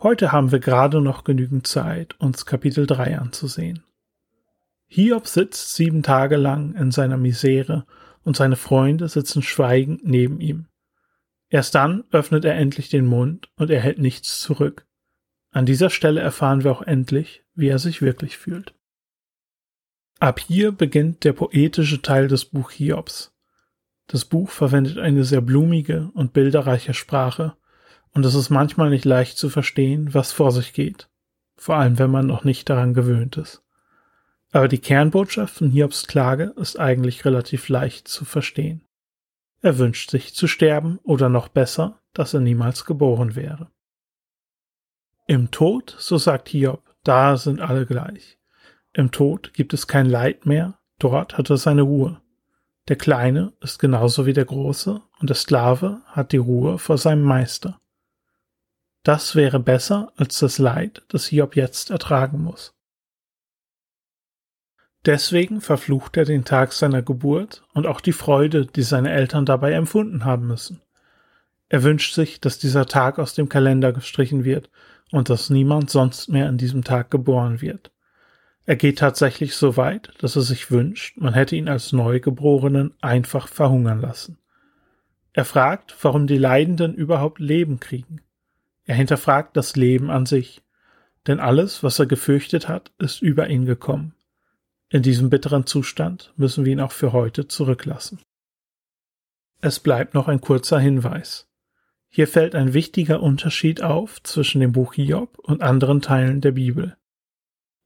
Heute 0.00 0.32
haben 0.32 0.50
wir 0.50 0.60
gerade 0.60 1.00
noch 1.00 1.24
genügend 1.24 1.66
Zeit, 1.66 2.18
uns 2.18 2.46
Kapitel 2.46 2.86
3 2.86 3.18
anzusehen. 3.18 3.84
Hiob 4.88 5.26
sitzt 5.26 5.74
sieben 5.74 6.02
Tage 6.02 6.36
lang 6.36 6.74
in 6.74 6.90
seiner 6.90 7.16
Misere 7.16 7.86
und 8.24 8.36
seine 8.36 8.56
Freunde 8.56 9.08
sitzen 9.08 9.42
schweigend 9.42 10.04
neben 10.04 10.40
ihm. 10.40 10.66
Erst 11.48 11.74
dann 11.74 12.04
öffnet 12.10 12.44
er 12.44 12.56
endlich 12.56 12.88
den 12.88 13.06
Mund 13.06 13.50
und 13.56 13.70
er 13.70 13.80
hält 13.80 13.98
nichts 13.98 14.40
zurück. 14.40 14.86
An 15.52 15.66
dieser 15.66 15.90
Stelle 15.90 16.20
erfahren 16.20 16.64
wir 16.64 16.72
auch 16.72 16.82
endlich, 16.82 17.44
wie 17.54 17.68
er 17.68 17.78
sich 17.78 18.00
wirklich 18.00 18.38
fühlt. 18.38 18.74
Ab 20.18 20.40
hier 20.40 20.72
beginnt 20.72 21.24
der 21.24 21.34
poetische 21.34 22.00
Teil 22.00 22.26
des 22.26 22.46
Buch 22.46 22.70
Hiobs. 22.70 23.34
Das 24.06 24.24
Buch 24.24 24.48
verwendet 24.50 24.98
eine 24.98 25.24
sehr 25.24 25.42
blumige 25.42 26.10
und 26.14 26.32
bilderreiche 26.32 26.94
Sprache, 26.94 27.54
und 28.14 28.24
es 28.26 28.34
ist 28.34 28.50
manchmal 28.50 28.90
nicht 28.90 29.04
leicht 29.04 29.38
zu 29.38 29.48
verstehen, 29.48 30.12
was 30.12 30.32
vor 30.32 30.52
sich 30.52 30.72
geht, 30.72 31.08
vor 31.56 31.76
allem 31.76 31.98
wenn 31.98 32.10
man 32.10 32.26
noch 32.26 32.44
nicht 32.44 32.68
daran 32.68 32.94
gewöhnt 32.94 33.36
ist. 33.36 33.62
Aber 34.52 34.68
die 34.68 34.78
Kernbotschaft 34.78 35.54
von 35.56 35.70
Hiobs 35.70 36.06
Klage 36.06 36.52
ist 36.56 36.78
eigentlich 36.78 37.24
relativ 37.24 37.68
leicht 37.68 38.08
zu 38.08 38.24
verstehen. 38.24 38.86
Er 39.60 39.78
wünscht 39.78 40.10
sich 40.10 40.34
zu 40.34 40.46
sterben 40.46 40.98
oder 41.02 41.28
noch 41.28 41.48
besser, 41.48 42.00
dass 42.12 42.34
er 42.34 42.40
niemals 42.40 42.84
geboren 42.84 43.34
wäre. 43.34 43.70
Im 45.26 45.50
Tod, 45.50 45.94
so 45.98 46.18
sagt 46.18 46.48
Hiob, 46.48 46.82
da 47.04 47.36
sind 47.36 47.60
alle 47.60 47.86
gleich. 47.86 48.38
Im 48.92 49.10
Tod 49.10 49.54
gibt 49.54 49.72
es 49.72 49.86
kein 49.86 50.06
Leid 50.06 50.46
mehr, 50.46 50.78
dort 50.98 51.38
hat 51.38 51.48
er 51.50 51.56
seine 51.56 51.82
Ruhe. 51.82 52.20
Der 52.88 52.96
Kleine 52.96 53.52
ist 53.60 53.78
genauso 53.78 54.26
wie 54.26 54.32
der 54.32 54.44
Große 54.44 55.00
und 55.20 55.30
der 55.30 55.36
Sklave 55.36 56.02
hat 56.06 56.32
die 56.32 56.38
Ruhe 56.38 56.78
vor 56.78 56.98
seinem 56.98 57.22
Meister. 57.22 57.80
Das 59.04 59.34
wäre 59.34 59.60
besser 59.60 60.12
als 60.16 60.38
das 60.38 60.58
Leid, 60.58 61.02
das 61.08 61.26
Hiob 61.26 61.56
jetzt 61.56 61.90
ertragen 61.90 62.42
muss. 62.42 62.74
Deswegen 65.04 65.60
verflucht 65.60 66.16
er 66.16 66.24
den 66.24 66.44
Tag 66.44 66.72
seiner 66.72 67.02
Geburt 67.02 67.64
und 67.74 67.86
auch 67.86 68.00
die 68.00 68.12
Freude, 68.12 68.66
die 68.66 68.82
seine 68.82 69.12
Eltern 69.12 69.46
dabei 69.46 69.72
empfunden 69.72 70.24
haben 70.24 70.46
müssen. 70.46 70.80
Er 71.68 71.82
wünscht 71.82 72.14
sich, 72.14 72.40
dass 72.40 72.58
dieser 72.58 72.86
Tag 72.86 73.18
aus 73.18 73.34
dem 73.34 73.48
Kalender 73.48 73.92
gestrichen 73.92 74.44
wird 74.44 74.70
und 75.12 75.30
dass 75.30 75.50
niemand 75.50 75.90
sonst 75.90 76.28
mehr 76.28 76.48
an 76.48 76.58
diesem 76.58 76.82
Tag 76.82 77.10
geboren 77.10 77.60
wird. 77.60 77.92
Er 78.64 78.76
geht 78.76 78.98
tatsächlich 78.98 79.54
so 79.54 79.76
weit, 79.76 80.12
dass 80.18 80.36
er 80.36 80.42
sich 80.42 80.70
wünscht, 80.70 81.16
man 81.18 81.34
hätte 81.34 81.54
ihn 81.54 81.68
als 81.68 81.92
Neugeborenen 81.92 82.94
einfach 83.00 83.48
verhungern 83.48 84.00
lassen. 84.00 84.38
Er 85.32 85.44
fragt, 85.44 85.94
warum 86.02 86.26
die 86.26 86.38
Leidenden 86.38 86.94
überhaupt 86.94 87.38
Leben 87.38 87.80
kriegen. 87.80 88.20
Er 88.84 88.94
hinterfragt 88.94 89.56
das 89.56 89.76
Leben 89.76 90.10
an 90.10 90.26
sich, 90.26 90.62
denn 91.26 91.40
alles, 91.40 91.82
was 91.82 91.98
er 91.98 92.06
gefürchtet 92.06 92.68
hat, 92.68 92.92
ist 92.98 93.22
über 93.22 93.48
ihn 93.48 93.64
gekommen. 93.64 94.14
In 94.88 95.02
diesem 95.02 95.30
bitteren 95.30 95.66
Zustand 95.66 96.32
müssen 96.36 96.64
wir 96.64 96.72
ihn 96.72 96.80
auch 96.80 96.92
für 96.92 97.12
heute 97.12 97.48
zurücklassen. 97.48 98.20
Es 99.60 99.80
bleibt 99.80 100.14
noch 100.14 100.28
ein 100.28 100.40
kurzer 100.40 100.78
Hinweis. 100.78 101.48
Hier 102.14 102.28
fällt 102.28 102.54
ein 102.54 102.74
wichtiger 102.74 103.22
Unterschied 103.22 103.82
auf 103.82 104.22
zwischen 104.22 104.60
dem 104.60 104.72
Buch 104.72 104.92
Hiob 104.92 105.38
und 105.38 105.62
anderen 105.62 106.02
Teilen 106.02 106.42
der 106.42 106.52
Bibel. 106.52 106.98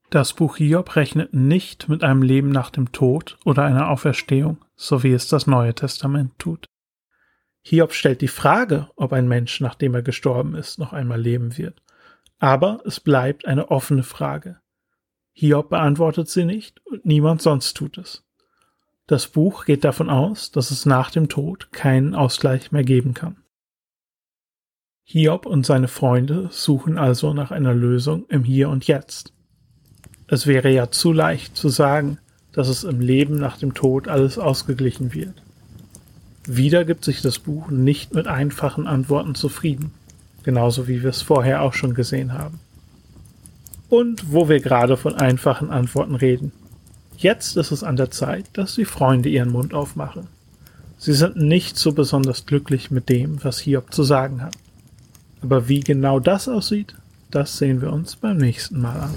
Das 0.09 0.33
Buch 0.33 0.57
Hiob 0.57 0.97
rechnet 0.97 1.33
nicht 1.33 1.87
mit 1.87 2.03
einem 2.03 2.21
Leben 2.21 2.49
nach 2.49 2.69
dem 2.69 2.91
Tod 2.91 3.37
oder 3.45 3.63
einer 3.63 3.89
Auferstehung, 3.89 4.57
so 4.75 5.01
wie 5.01 5.13
es 5.13 5.29
das 5.29 5.47
Neue 5.47 5.73
Testament 5.73 6.37
tut. 6.39 6.65
Hiob 7.61 7.93
stellt 7.93 8.19
die 8.19 8.27
Frage, 8.27 8.89
ob 8.97 9.13
ein 9.13 9.29
Mensch, 9.29 9.61
nachdem 9.61 9.95
er 9.95 10.01
gestorben 10.01 10.55
ist, 10.55 10.77
noch 10.77 10.91
einmal 10.91 11.21
leben 11.21 11.57
wird. 11.57 11.81
Aber 12.37 12.81
es 12.83 12.99
bleibt 12.99 13.45
eine 13.45 13.71
offene 13.71 14.03
Frage. 14.03 14.59
Hiob 15.31 15.69
beantwortet 15.69 16.27
sie 16.27 16.43
nicht 16.43 16.85
und 16.85 17.05
niemand 17.05 17.41
sonst 17.41 17.77
tut 17.77 17.97
es. 17.97 18.25
Das 19.05 19.29
Buch 19.29 19.63
geht 19.63 19.85
davon 19.85 20.09
aus, 20.09 20.51
dass 20.51 20.69
es 20.69 20.85
nach 20.85 21.11
dem 21.11 21.29
Tod 21.29 21.71
keinen 21.71 22.13
Ausgleich 22.13 22.73
mehr 22.73 22.83
geben 22.83 23.13
kann. 23.13 23.41
Hiob 25.09 25.45
und 25.45 25.65
seine 25.65 25.87
Freunde 25.87 26.49
suchen 26.51 26.97
also 26.97 27.33
nach 27.33 27.51
einer 27.51 27.73
Lösung 27.73 28.25
im 28.27 28.43
Hier 28.43 28.67
und 28.67 28.87
Jetzt. 28.87 29.31
Es 30.27 30.47
wäre 30.47 30.69
ja 30.69 30.91
zu 30.91 31.13
leicht 31.13 31.55
zu 31.55 31.69
sagen, 31.69 32.17
dass 32.51 32.67
es 32.67 32.83
im 32.83 32.99
Leben 32.99 33.37
nach 33.37 33.57
dem 33.57 33.73
Tod 33.73 34.09
alles 34.09 34.37
ausgeglichen 34.37 35.13
wird. 35.13 35.41
Wieder 36.45 36.83
gibt 36.83 37.05
sich 37.05 37.21
das 37.21 37.39
Buch 37.39 37.69
nicht 37.69 38.13
mit 38.15 38.27
einfachen 38.27 38.85
Antworten 38.85 39.33
zufrieden, 39.33 39.91
genauso 40.43 40.89
wie 40.89 41.01
wir 41.03 41.11
es 41.11 41.21
vorher 41.21 41.61
auch 41.61 41.73
schon 41.73 41.93
gesehen 41.93 42.33
haben. 42.33 42.59
Und 43.87 44.33
wo 44.33 44.49
wir 44.49 44.59
gerade 44.59 44.97
von 44.97 45.15
einfachen 45.15 45.69
Antworten 45.69 46.15
reden. 46.15 46.51
Jetzt 47.15 47.55
ist 47.55 47.71
es 47.71 47.81
an 47.81 47.95
der 47.95 48.11
Zeit, 48.11 48.45
dass 48.51 48.75
die 48.75 48.83
Freunde 48.83 49.29
ihren 49.29 49.53
Mund 49.53 49.73
aufmachen. 49.73 50.27
Sie 50.97 51.13
sind 51.13 51.37
nicht 51.37 51.77
so 51.77 51.93
besonders 51.93 52.45
glücklich 52.45 52.91
mit 52.91 53.07
dem, 53.07 53.41
was 53.41 53.59
Hiob 53.59 53.93
zu 53.93 54.03
sagen 54.03 54.41
hat. 54.41 54.53
Aber 55.47 55.69
wie 55.69 55.79
genau 55.79 56.19
das 56.19 56.49
aussieht, 56.49 56.93
das 57.31 57.57
sehen 57.57 57.81
wir 57.81 57.93
uns 57.93 58.17
beim 58.17 58.35
nächsten 58.35 58.81
Mal 58.81 58.99
an. 58.99 59.15